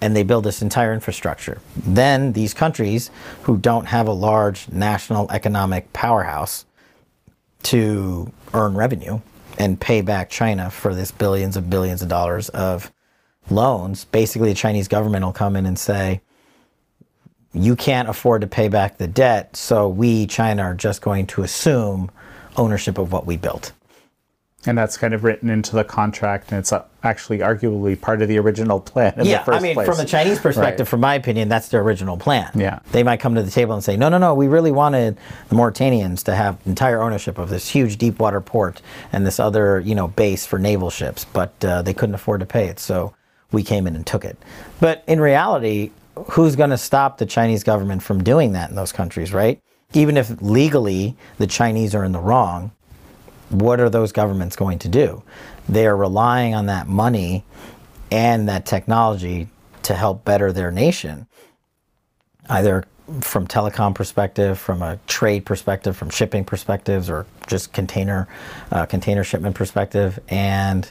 and 0.00 0.14
they 0.14 0.22
build 0.22 0.44
this 0.44 0.62
entire 0.62 0.92
infrastructure. 0.92 1.60
Then 1.76 2.32
these 2.32 2.52
countries 2.52 3.10
who 3.42 3.56
don't 3.56 3.86
have 3.86 4.08
a 4.08 4.12
large 4.12 4.68
national 4.68 5.30
economic 5.30 5.92
powerhouse 5.92 6.66
to 7.64 8.30
earn 8.52 8.74
revenue 8.74 9.20
and 9.58 9.80
pay 9.80 10.02
back 10.02 10.28
China 10.28 10.70
for 10.70 10.94
this 10.94 11.10
billions 11.10 11.56
and 11.56 11.70
billions 11.70 12.02
of 12.02 12.08
dollars 12.08 12.48
of 12.50 12.92
loans, 13.50 14.04
basically 14.04 14.50
the 14.50 14.54
Chinese 14.54 14.88
government 14.88 15.24
will 15.24 15.32
come 15.32 15.56
in 15.56 15.66
and 15.66 15.78
say, 15.78 16.20
you 17.54 17.74
can't 17.74 18.08
afford 18.08 18.42
to 18.42 18.46
pay 18.46 18.68
back 18.68 18.98
the 18.98 19.08
debt, 19.08 19.56
so 19.56 19.88
we, 19.88 20.26
China, 20.26 20.62
are 20.62 20.74
just 20.74 21.00
going 21.00 21.26
to 21.26 21.42
assume 21.42 22.10
ownership 22.56 22.98
of 22.98 23.12
what 23.12 23.24
we 23.24 23.38
built. 23.38 23.72
And 24.66 24.76
that's 24.76 24.96
kind 24.96 25.14
of 25.14 25.22
written 25.22 25.48
into 25.48 25.76
the 25.76 25.84
contract, 25.84 26.50
and 26.50 26.58
it's 26.58 26.72
uh, 26.72 26.84
actually 27.04 27.38
arguably 27.38 27.98
part 28.00 28.20
of 28.20 28.26
the 28.28 28.36
original 28.38 28.80
plan 28.80 29.14
in 29.16 29.24
yeah, 29.24 29.38
the 29.38 29.44
first 29.44 29.58
I 29.58 29.62
mean, 29.62 29.74
place. 29.74 29.86
from 29.86 29.96
the 29.96 30.04
Chinese 30.04 30.40
perspective, 30.40 30.86
Right. 30.86 30.90
from 30.90 31.00
my 31.00 31.14
opinion, 31.14 31.48
that's 31.48 31.68
their 31.68 31.80
original 31.82 32.16
plan. 32.16 32.50
Yeah. 32.54 32.80
They 32.90 33.04
might 33.04 33.20
come 33.20 33.36
to 33.36 33.42
the 33.44 33.50
table 33.50 33.74
and 33.74 33.84
say, 33.84 33.96
no, 33.96 34.08
no, 34.08 34.18
no, 34.18 34.34
we 34.34 34.48
really 34.48 34.72
wanted 34.72 35.16
the 35.48 35.54
Mauritanians 35.54 36.24
to 36.24 36.34
have 36.34 36.58
entire 36.66 37.00
ownership 37.00 37.38
of 37.38 37.48
this 37.48 37.68
huge 37.68 37.96
deep 37.96 38.18
water 38.18 38.40
port 38.40 38.82
and 39.12 39.24
this 39.24 39.38
other, 39.38 39.78
you 39.80 39.94
know, 39.94 40.08
base 40.08 40.44
for 40.44 40.58
naval 40.58 40.90
ships, 40.90 41.24
but 41.24 41.52
uh, 41.64 41.82
they 41.82 41.94
couldn't 41.94 42.16
afford 42.16 42.40
to 42.40 42.46
pay 42.46 42.66
it, 42.66 42.80
so 42.80 43.14
we 43.52 43.62
came 43.62 43.86
in 43.86 43.94
and 43.94 44.04
took 44.04 44.24
it. 44.24 44.36
But 44.80 45.04
in 45.06 45.20
reality, 45.20 45.92
who's 46.30 46.56
going 46.56 46.70
to 46.70 46.78
stop 46.78 47.18
the 47.18 47.26
Chinese 47.26 47.62
government 47.62 48.02
from 48.02 48.24
doing 48.24 48.52
that 48.52 48.70
in 48.70 48.74
those 48.76 48.90
countries, 48.90 49.32
right? 49.32 49.60
Even 49.92 50.16
if 50.16 50.42
legally 50.42 51.16
the 51.38 51.46
Chinese 51.46 51.94
are 51.94 52.04
in 52.04 52.10
the 52.10 52.18
wrong, 52.18 52.72
what 53.50 53.80
are 53.80 53.90
those 53.90 54.12
governments 54.12 54.56
going 54.56 54.78
to 54.80 54.88
do? 54.88 55.22
They 55.68 55.86
are 55.86 55.96
relying 55.96 56.54
on 56.54 56.66
that 56.66 56.88
money 56.88 57.44
and 58.10 58.48
that 58.48 58.66
technology 58.66 59.48
to 59.82 59.94
help 59.94 60.24
better 60.24 60.52
their 60.52 60.70
nation, 60.70 61.26
either 62.48 62.84
from 63.20 63.46
telecom 63.46 63.94
perspective, 63.94 64.58
from 64.58 64.82
a 64.82 64.98
trade 65.06 65.46
perspective, 65.46 65.96
from 65.96 66.10
shipping 66.10 66.44
perspectives, 66.44 67.08
or 67.08 67.26
just 67.46 67.72
container 67.72 68.26
uh, 68.72 68.84
container 68.86 69.22
shipment 69.22 69.54
perspective. 69.54 70.18
And 70.28 70.90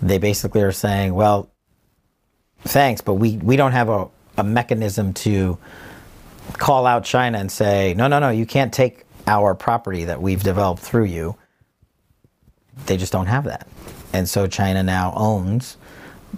they 0.00 0.18
basically 0.18 0.62
are 0.62 0.72
saying, 0.72 1.14
well, 1.14 1.50
thanks, 2.62 3.00
but 3.02 3.14
we, 3.14 3.36
we 3.38 3.56
don't 3.56 3.72
have 3.72 3.90
a, 3.90 4.08
a 4.38 4.44
mechanism 4.44 5.12
to 5.14 5.58
call 6.54 6.86
out 6.86 7.04
China 7.04 7.38
and 7.38 7.52
say, 7.52 7.94
no, 7.94 8.06
no, 8.06 8.18
no, 8.18 8.30
you 8.30 8.46
can't 8.46 8.72
take 8.72 9.04
our 9.26 9.54
property 9.54 10.04
that 10.04 10.20
we've 10.20 10.42
developed 10.42 10.82
through 10.82 11.04
you 11.04 11.36
they 12.86 12.96
just 12.96 13.12
don't 13.12 13.26
have 13.26 13.44
that. 13.44 13.66
And 14.12 14.28
so 14.28 14.46
China 14.46 14.82
now 14.82 15.12
owns 15.16 15.76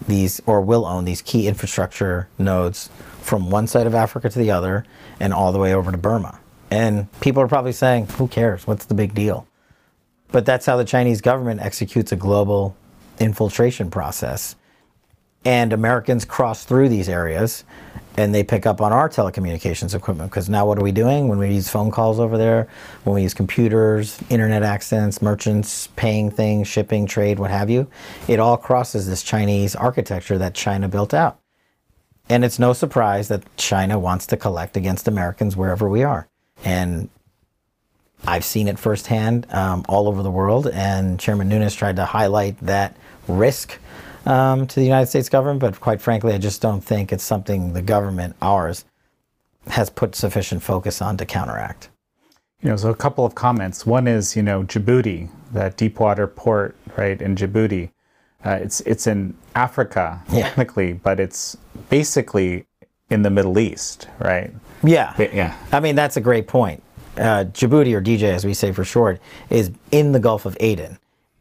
these, 0.06 0.40
or 0.46 0.60
will 0.60 0.86
own 0.86 1.04
these 1.04 1.22
key 1.22 1.48
infrastructure 1.48 2.28
nodes 2.38 2.90
from 3.20 3.50
one 3.50 3.66
side 3.66 3.86
of 3.86 3.94
Africa 3.94 4.30
to 4.30 4.38
the 4.38 4.50
other 4.50 4.84
and 5.20 5.32
all 5.32 5.52
the 5.52 5.58
way 5.58 5.74
over 5.74 5.90
to 5.90 5.98
Burma. 5.98 6.38
And 6.70 7.08
people 7.20 7.42
are 7.42 7.48
probably 7.48 7.72
saying, 7.72 8.06
who 8.06 8.28
cares? 8.28 8.66
What's 8.66 8.86
the 8.86 8.94
big 8.94 9.14
deal? 9.14 9.46
But 10.32 10.44
that's 10.44 10.66
how 10.66 10.76
the 10.76 10.84
Chinese 10.84 11.20
government 11.20 11.60
executes 11.60 12.12
a 12.12 12.16
global 12.16 12.76
infiltration 13.18 13.90
process 13.90 14.56
and 15.44 15.72
Americans 15.72 16.24
cross 16.24 16.64
through 16.64 16.88
these 16.88 17.08
areas 17.08 17.64
and 18.16 18.34
they 18.34 18.42
pick 18.42 18.66
up 18.66 18.80
on 18.80 18.92
our 18.92 19.08
telecommunications 19.08 19.94
equipment 19.94 20.30
because 20.30 20.48
now 20.48 20.66
what 20.66 20.78
are 20.78 20.82
we 20.82 20.92
doing? 20.92 21.28
When 21.28 21.38
we 21.38 21.52
use 21.54 21.68
phone 21.68 21.90
calls 21.90 22.18
over 22.18 22.38
there 22.38 22.68
when 23.04 23.14
we 23.14 23.22
use 23.22 23.34
computers 23.34 24.18
internet 24.30 24.62
access 24.62 25.20
merchants 25.22 25.88
paying 25.96 26.30
things 26.30 26.68
shipping 26.68 27.06
trade 27.06 27.38
what 27.38 27.50
have 27.50 27.70
you 27.70 27.86
it 28.28 28.38
all 28.38 28.56
crosses 28.56 29.06
this 29.06 29.22
chinese 29.22 29.76
architecture 29.76 30.38
that 30.38 30.54
china 30.54 30.88
built 30.88 31.14
out. 31.14 31.38
And 32.28 32.44
it's 32.44 32.58
no 32.58 32.72
surprise 32.72 33.28
that 33.28 33.42
china 33.56 33.98
wants 33.98 34.26
to 34.26 34.36
collect 34.36 34.76
against 34.76 35.08
americans 35.08 35.56
wherever 35.56 35.88
we 35.88 36.02
are. 36.02 36.28
And 36.64 37.08
i've 38.26 38.44
seen 38.44 38.68
it 38.68 38.78
firsthand 38.78 39.46
um, 39.52 39.84
all 39.88 40.08
over 40.08 40.22
the 40.22 40.30
world. 40.30 40.66
And 40.68 41.18
chairman 41.20 41.48
nunes 41.48 41.74
tried 41.74 41.96
to 41.96 42.04
highlight 42.04 42.58
that 42.60 42.96
risk 43.28 43.78
um, 44.26 44.66
to 44.66 44.76
the 44.76 44.84
United 44.84 45.06
States 45.06 45.28
government, 45.28 45.60
but 45.60 45.80
quite 45.80 46.00
frankly, 46.00 46.34
I 46.34 46.38
just 46.38 46.60
don't 46.60 46.80
think 46.82 47.12
it's 47.12 47.24
something 47.24 47.72
the 47.72 47.82
government, 47.82 48.36
ours, 48.42 48.84
has 49.68 49.90
put 49.90 50.14
sufficient 50.14 50.62
focus 50.62 51.00
on 51.00 51.16
to 51.16 51.26
counteract. 51.26 51.88
You 52.62 52.70
know, 52.70 52.76
so 52.76 52.90
a 52.90 52.94
couple 52.96 53.24
of 53.24 53.34
comments. 53.34 53.86
One 53.86 54.06
is, 54.08 54.34
you 54.36 54.42
know, 54.42 54.62
Djibouti, 54.62 55.28
that 55.52 55.76
deep 55.76 56.00
water 56.00 56.26
port, 56.26 56.74
right, 56.96 57.20
in 57.20 57.34
Djibouti. 57.36 57.90
Uh, 58.44 58.58
it's 58.62 58.80
it's 58.82 59.06
in 59.06 59.34
Africa 59.54 60.22
Yeah. 60.30 60.42
technically, 60.42 60.92
but 60.92 61.18
it's 61.20 61.56
basically 61.88 62.64
in 63.10 63.22
the 63.22 63.30
Middle 63.30 63.58
East, 63.58 64.08
right? 64.18 64.52
Yeah. 64.84 65.14
Yeah. 65.18 65.56
I 65.72 65.80
mean, 65.80 65.96
that's 65.96 66.16
a 66.16 66.20
great 66.20 66.46
point. 66.46 66.82
Uh, 67.16 67.44
Djibouti, 67.44 67.94
or 67.94 68.00
DJ 68.02 68.24
as 68.34 68.44
we 68.44 68.54
say 68.54 68.72
for 68.72 68.84
short, 68.84 69.20
is 69.50 69.70
in 69.90 70.12
the 70.12 70.20
Gulf 70.20 70.44
of 70.46 70.56
Aden. 70.60 70.98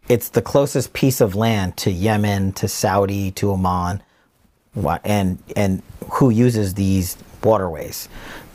It's 0.08 0.30
the 0.30 0.41
closest 0.41 0.94
piece 0.94 1.20
of 1.22 1.36
land 1.36 1.78
to 1.78 1.91
Yemen, 1.91 2.52
to 2.54 2.68
Saudi, 2.68 3.32
to 3.32 3.52
Oman, 3.52 4.02
and 5.04 5.38
and 5.56 5.82
who 6.12 6.30
uses 6.30 6.76
these 6.76 7.18
waterways? 7.44 8.08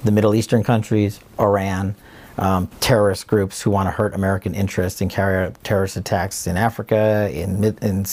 The 0.05 0.13
Middle 0.13 0.35
Eastern 0.35 0.63
countries, 0.63 1.21
Iran, 1.39 1.95
um, 2.39 2.69
terrorist 2.81 3.27
groups 3.27 3.61
who 3.61 3.71
want 3.71 3.89
to 3.89 3.91
hurt 3.91 4.15
American 4.15 4.55
interests 4.55 5.01
and 5.01 5.11
carry 5.11 5.47
out 5.47 5.63
terrorist 5.65 5.97
attacks 5.97 6.47
in 6.47 6.57
Africa, 6.57 7.31
in 7.33 7.65
in, 7.65 8.05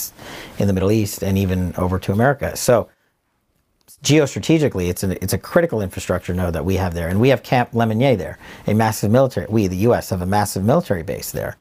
in 0.58 0.66
the 0.66 0.72
Middle 0.72 0.90
East, 0.90 1.22
and 1.22 1.38
even 1.38 1.74
over 1.76 1.98
to 2.00 2.12
America. 2.12 2.56
So 2.56 2.88
geostrategically, 4.02 4.88
it's 4.88 5.02
a, 5.02 5.22
it's 5.22 5.32
a 5.32 5.38
critical 5.38 5.80
infrastructure 5.80 6.34
node 6.34 6.54
that 6.54 6.64
we 6.64 6.76
have 6.76 6.94
there. 6.94 7.08
And 7.08 7.20
we 7.20 7.30
have 7.30 7.42
Camp 7.42 7.70
Lemonnier 7.72 8.16
there, 8.16 8.38
a 8.66 8.74
massive 8.74 9.10
military, 9.10 9.46
we, 9.48 9.66
the 9.66 9.76
U.S., 9.78 10.10
have 10.10 10.22
a 10.22 10.26
massive 10.26 10.64
military 10.64 11.02
base 11.02 11.32
there 11.32 11.56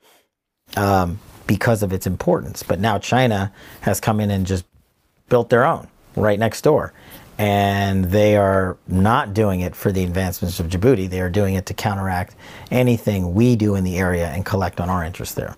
um, 0.75 1.19
because 1.47 1.81
of 1.81 1.93
its 1.93 2.05
importance. 2.05 2.63
But 2.63 2.79
now 2.79 2.99
China 2.99 3.51
has 3.81 3.99
come 3.99 4.19
in 4.19 4.29
and 4.29 4.45
just 4.45 4.65
built 5.29 5.49
their 5.49 5.65
own 5.65 5.87
right 6.15 6.39
next 6.39 6.61
door. 6.61 6.93
And 7.39 8.05
they 8.05 8.35
are 8.35 8.77
not 8.87 9.33
doing 9.33 9.61
it 9.61 9.75
for 9.75 9.91
the 9.91 10.03
advancements 10.03 10.59
of 10.59 10.67
Djibouti. 10.67 11.07
They 11.09 11.21
are 11.21 11.29
doing 11.29 11.53
it 11.53 11.67
to 11.67 11.73
counteract 11.73 12.35
anything 12.71 13.35
we 13.35 13.55
do 13.55 13.75
in 13.75 13.83
the 13.83 13.97
area 13.97 14.27
and 14.29 14.43
collect 14.43 14.81
on 14.81 14.89
our 14.89 15.03
interests 15.03 15.35
there. 15.35 15.55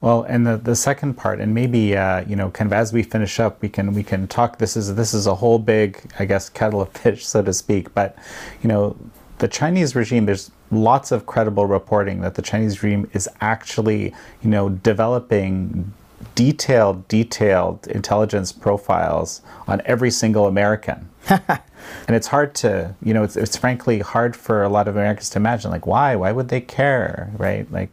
Well, 0.00 0.22
and 0.22 0.46
the, 0.46 0.56
the 0.56 0.74
second 0.74 1.14
part, 1.14 1.40
and 1.40 1.54
maybe 1.54 1.94
uh, 1.94 2.24
you 2.26 2.34
know, 2.34 2.50
kind 2.50 2.66
of 2.66 2.72
as 2.72 2.92
we 2.92 3.02
finish 3.02 3.38
up, 3.38 3.60
we 3.60 3.68
can 3.68 3.92
we 3.92 4.02
can 4.02 4.26
talk. 4.26 4.56
This 4.56 4.74
is 4.74 4.94
this 4.94 5.12
is 5.12 5.26
a 5.26 5.34
whole 5.34 5.58
big, 5.58 6.00
I 6.18 6.24
guess, 6.24 6.48
kettle 6.48 6.80
of 6.80 6.88
fish, 6.92 7.26
so 7.26 7.42
to 7.42 7.52
speak. 7.52 7.92
But 7.94 8.16
you 8.62 8.68
know, 8.68 8.96
the 9.40 9.48
Chinese 9.48 9.96
regime. 9.96 10.26
There's 10.26 10.50
lots 10.70 11.10
of 11.10 11.26
credible 11.26 11.66
reporting 11.66 12.20
that 12.20 12.36
the 12.36 12.42
Chinese 12.42 12.82
regime 12.82 13.10
is 13.12 13.28
actually, 13.40 14.14
you 14.42 14.50
know, 14.50 14.68
developing 14.68 15.92
detailed, 16.34 17.08
detailed 17.08 17.86
intelligence 17.88 18.52
profiles 18.52 19.42
on 19.66 19.82
every 19.84 20.10
single 20.10 20.46
American. 20.46 21.08
and 21.28 21.60
it's 22.08 22.28
hard 22.28 22.54
to, 22.54 22.94
you 23.02 23.12
know, 23.12 23.24
it's, 23.24 23.36
it's 23.36 23.56
frankly 23.56 24.00
hard 24.00 24.36
for 24.36 24.62
a 24.62 24.68
lot 24.68 24.86
of 24.86 24.96
Americans 24.96 25.30
to 25.30 25.38
imagine, 25.38 25.70
like, 25.70 25.86
why? 25.86 26.14
Why 26.14 26.32
would 26.32 26.48
they 26.48 26.60
care, 26.60 27.30
right? 27.36 27.70
Like, 27.72 27.92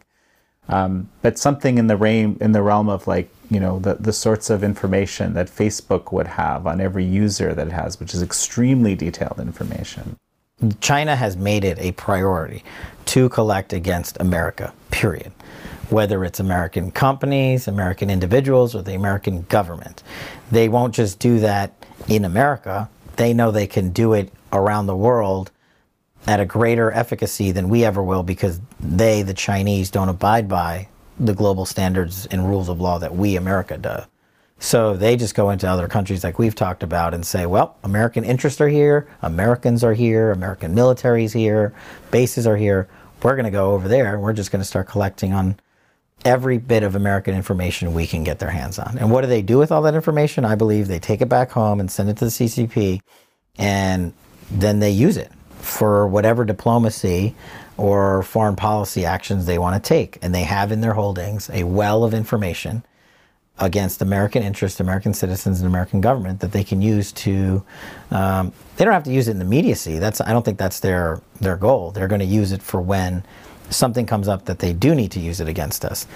um, 0.68 1.08
but 1.22 1.38
something 1.38 1.78
in 1.78 1.86
the 1.86 1.96
realm 1.96 2.36
in 2.42 2.52
the 2.52 2.60
realm 2.60 2.90
of 2.90 3.06
like 3.06 3.30
you 3.50 3.58
know 3.58 3.78
the 3.78 3.94
the 3.94 4.12
sorts 4.12 4.50
of 4.50 4.62
information 4.62 5.32
that 5.32 5.48
Facebook 5.48 6.12
would 6.12 6.26
have 6.26 6.66
on 6.66 6.78
every 6.78 7.06
user 7.06 7.54
that 7.54 7.68
it 7.68 7.72
has, 7.72 7.98
which 7.98 8.12
is 8.12 8.22
extremely 8.22 8.94
detailed 8.94 9.40
information. 9.40 10.18
China 10.80 11.14
has 11.14 11.36
made 11.36 11.64
it 11.64 11.78
a 11.78 11.92
priority 11.92 12.64
to 13.06 13.28
collect 13.28 13.72
against 13.72 14.16
America, 14.20 14.72
period. 14.90 15.32
Whether 15.90 16.24
it's 16.24 16.40
American 16.40 16.90
companies, 16.90 17.68
American 17.68 18.10
individuals, 18.10 18.74
or 18.74 18.82
the 18.82 18.94
American 18.94 19.42
government. 19.42 20.02
They 20.50 20.68
won't 20.68 20.94
just 20.94 21.18
do 21.18 21.38
that 21.40 21.72
in 22.08 22.24
America. 22.24 22.90
They 23.16 23.32
know 23.32 23.50
they 23.50 23.66
can 23.66 23.90
do 23.90 24.12
it 24.12 24.32
around 24.52 24.86
the 24.86 24.96
world 24.96 25.50
at 26.26 26.40
a 26.40 26.44
greater 26.44 26.92
efficacy 26.92 27.52
than 27.52 27.68
we 27.68 27.84
ever 27.84 28.02
will 28.02 28.22
because 28.22 28.60
they, 28.80 29.22
the 29.22 29.34
Chinese, 29.34 29.90
don't 29.90 30.08
abide 30.08 30.48
by 30.48 30.88
the 31.18 31.34
global 31.34 31.64
standards 31.64 32.26
and 32.26 32.48
rules 32.48 32.68
of 32.68 32.80
law 32.80 32.98
that 32.98 33.14
we, 33.14 33.36
America, 33.36 33.78
do. 33.78 33.96
So 34.58 34.96
they 34.96 35.16
just 35.16 35.34
go 35.34 35.50
into 35.50 35.68
other 35.68 35.86
countries 35.86 36.24
like 36.24 36.38
we've 36.38 36.54
talked 36.54 36.82
about 36.82 37.14
and 37.14 37.24
say, 37.24 37.46
well, 37.46 37.76
American 37.84 38.24
interests 38.24 38.60
are 38.60 38.68
here, 38.68 39.08
Americans 39.22 39.84
are 39.84 39.94
here, 39.94 40.32
American 40.32 40.74
military's 40.74 41.32
here, 41.32 41.72
bases 42.10 42.46
are 42.46 42.56
here. 42.56 42.88
We're 43.22 43.36
going 43.36 43.44
to 43.44 43.50
go 43.50 43.72
over 43.72 43.86
there 43.88 44.14
and 44.14 44.22
we're 44.22 44.32
just 44.32 44.50
going 44.50 44.60
to 44.60 44.66
start 44.66 44.88
collecting 44.88 45.32
on 45.32 45.60
every 46.24 46.58
bit 46.58 46.82
of 46.82 46.96
American 46.96 47.34
information 47.34 47.94
we 47.94 48.06
can 48.06 48.24
get 48.24 48.40
their 48.40 48.50
hands 48.50 48.78
on. 48.78 48.98
And 48.98 49.10
what 49.12 49.20
do 49.20 49.28
they 49.28 49.42
do 49.42 49.58
with 49.58 49.70
all 49.70 49.82
that 49.82 49.94
information? 49.94 50.44
I 50.44 50.56
believe 50.56 50.88
they 50.88 50.98
take 50.98 51.20
it 51.20 51.28
back 51.28 51.52
home 51.52 51.78
and 51.78 51.90
send 51.90 52.10
it 52.10 52.16
to 52.18 52.24
the 52.24 52.30
CCP 52.30 53.00
and 53.58 54.12
then 54.50 54.80
they 54.80 54.90
use 54.90 55.16
it 55.16 55.30
for 55.60 56.06
whatever 56.08 56.44
diplomacy 56.44 57.36
or 57.76 58.22
foreign 58.24 58.56
policy 58.56 59.04
actions 59.04 59.46
they 59.46 59.58
want 59.58 59.82
to 59.82 59.88
take. 59.88 60.18
And 60.22 60.34
they 60.34 60.42
have 60.42 60.72
in 60.72 60.80
their 60.80 60.94
holdings 60.94 61.48
a 61.50 61.64
well 61.64 62.02
of 62.02 62.14
information 62.14 62.82
against 63.60 64.02
American 64.02 64.42
interests, 64.42 64.80
American 64.80 65.12
citizens, 65.14 65.60
and 65.60 65.66
American 65.66 66.00
government 66.00 66.40
that 66.40 66.52
they 66.52 66.64
can 66.64 66.80
use 66.80 67.12
to. 67.12 67.64
Um, 68.10 68.52
they 68.76 68.84
don't 68.84 68.94
have 68.94 69.04
to 69.04 69.12
use 69.12 69.28
it 69.28 69.32
in 69.32 69.40
immediacy. 69.40 69.98
That's 69.98 70.20
I 70.20 70.32
don't 70.32 70.44
think 70.44 70.58
that's 70.58 70.80
their 70.80 71.20
their 71.40 71.56
goal. 71.56 71.90
They're 71.90 72.08
going 72.08 72.20
to 72.20 72.26
use 72.26 72.52
it 72.52 72.62
for 72.62 72.80
when 72.80 73.24
something 73.70 74.06
comes 74.06 74.28
up 74.28 74.46
that 74.46 74.60
they 74.60 74.72
do 74.72 74.94
need 74.94 75.10
to 75.12 75.20
use 75.20 75.40
it 75.40 75.48
against 75.48 75.84
us. 75.84 76.06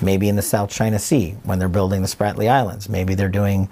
Maybe 0.00 0.28
in 0.28 0.36
the 0.36 0.42
South 0.42 0.70
China 0.70 0.98
Sea 0.98 1.36
when 1.44 1.58
they're 1.58 1.68
building 1.68 2.02
the 2.02 2.08
Spratly 2.08 2.48
Islands. 2.48 2.88
Maybe 2.88 3.14
they're 3.14 3.28
doing 3.28 3.68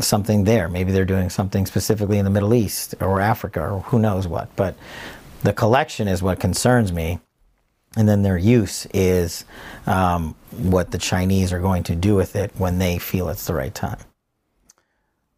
something 0.00 0.44
there. 0.44 0.68
Maybe 0.68 0.92
they're 0.92 1.04
doing 1.04 1.28
something 1.28 1.66
specifically 1.66 2.18
in 2.18 2.24
the 2.24 2.30
Middle 2.30 2.54
East 2.54 2.94
or 3.00 3.20
Africa 3.20 3.60
or 3.60 3.80
who 3.80 3.98
knows 3.98 4.26
what. 4.26 4.54
But 4.56 4.76
the 5.42 5.52
collection 5.52 6.08
is 6.08 6.22
what 6.22 6.40
concerns 6.40 6.92
me 6.92 7.20
and 7.96 8.08
then 8.08 8.22
their 8.22 8.38
use 8.38 8.86
is 8.94 9.44
um, 9.86 10.34
what 10.56 10.90
the 10.90 10.98
Chinese 10.98 11.52
are 11.52 11.60
going 11.60 11.82
to 11.84 11.94
do 11.94 12.14
with 12.14 12.36
it 12.36 12.52
when 12.56 12.78
they 12.78 12.98
feel 12.98 13.28
it's 13.28 13.46
the 13.46 13.54
right 13.54 13.74
time. 13.74 13.98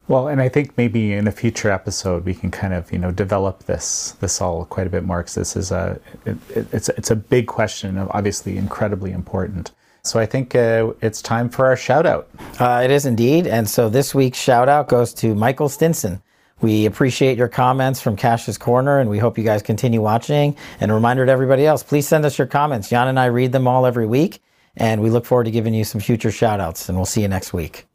Well, 0.08 0.26
and 0.26 0.40
I 0.40 0.48
think 0.48 0.76
maybe 0.76 1.12
in 1.12 1.28
a 1.28 1.32
future 1.32 1.70
episode 1.70 2.24
we 2.24 2.34
can 2.34 2.50
kind 2.50 2.74
of 2.74 2.90
you 2.90 2.98
know 2.98 3.12
develop 3.12 3.64
this 3.64 4.16
this 4.20 4.40
all 4.40 4.64
quite 4.64 4.88
a 4.88 4.90
bit 4.90 5.04
more 5.04 5.18
because 5.18 5.36
this 5.36 5.54
is 5.54 5.70
a 5.70 6.00
it, 6.26 6.36
it, 6.50 6.66
it's 6.72 6.88
it's 6.88 7.10
a 7.12 7.16
big 7.16 7.46
question, 7.46 7.96
obviously 7.96 8.56
incredibly 8.56 9.12
important. 9.12 9.70
So 10.02 10.18
I 10.18 10.26
think 10.26 10.54
uh, 10.54 10.92
it's 11.02 11.20
time 11.22 11.48
for 11.48 11.66
our 11.66 11.76
shout 11.76 12.06
out. 12.06 12.28
Uh, 12.58 12.80
it 12.84 12.90
is 12.90 13.06
indeed. 13.06 13.46
And 13.46 13.68
so 13.68 13.88
this 13.88 14.14
week's 14.14 14.38
shout 14.38 14.68
out 14.68 14.88
goes 14.88 15.12
to 15.14 15.34
Michael 15.34 15.68
Stinson. 15.68 16.22
We 16.60 16.86
appreciate 16.86 17.38
your 17.38 17.48
comments 17.48 18.00
from 18.00 18.16
Kash's 18.16 18.58
Corner, 18.58 18.98
and 18.98 19.08
we 19.08 19.18
hope 19.18 19.38
you 19.38 19.44
guys 19.44 19.62
continue 19.62 20.00
watching. 20.00 20.56
And 20.80 20.90
a 20.90 20.94
reminder 20.94 21.26
to 21.26 21.32
everybody 21.32 21.66
else 21.66 21.82
please 21.82 22.06
send 22.06 22.24
us 22.24 22.38
your 22.38 22.46
comments. 22.46 22.88
Jan 22.88 23.08
and 23.08 23.18
I 23.18 23.26
read 23.26 23.52
them 23.52 23.66
all 23.66 23.86
every 23.86 24.06
week, 24.06 24.42
and 24.76 25.02
we 25.02 25.10
look 25.10 25.24
forward 25.24 25.44
to 25.44 25.50
giving 25.50 25.74
you 25.74 25.84
some 25.84 26.00
future 26.00 26.30
shout 26.30 26.60
outs. 26.60 26.88
And 26.88 26.96
we'll 26.98 27.06
see 27.06 27.22
you 27.22 27.28
next 27.28 27.52
week. 27.52 27.89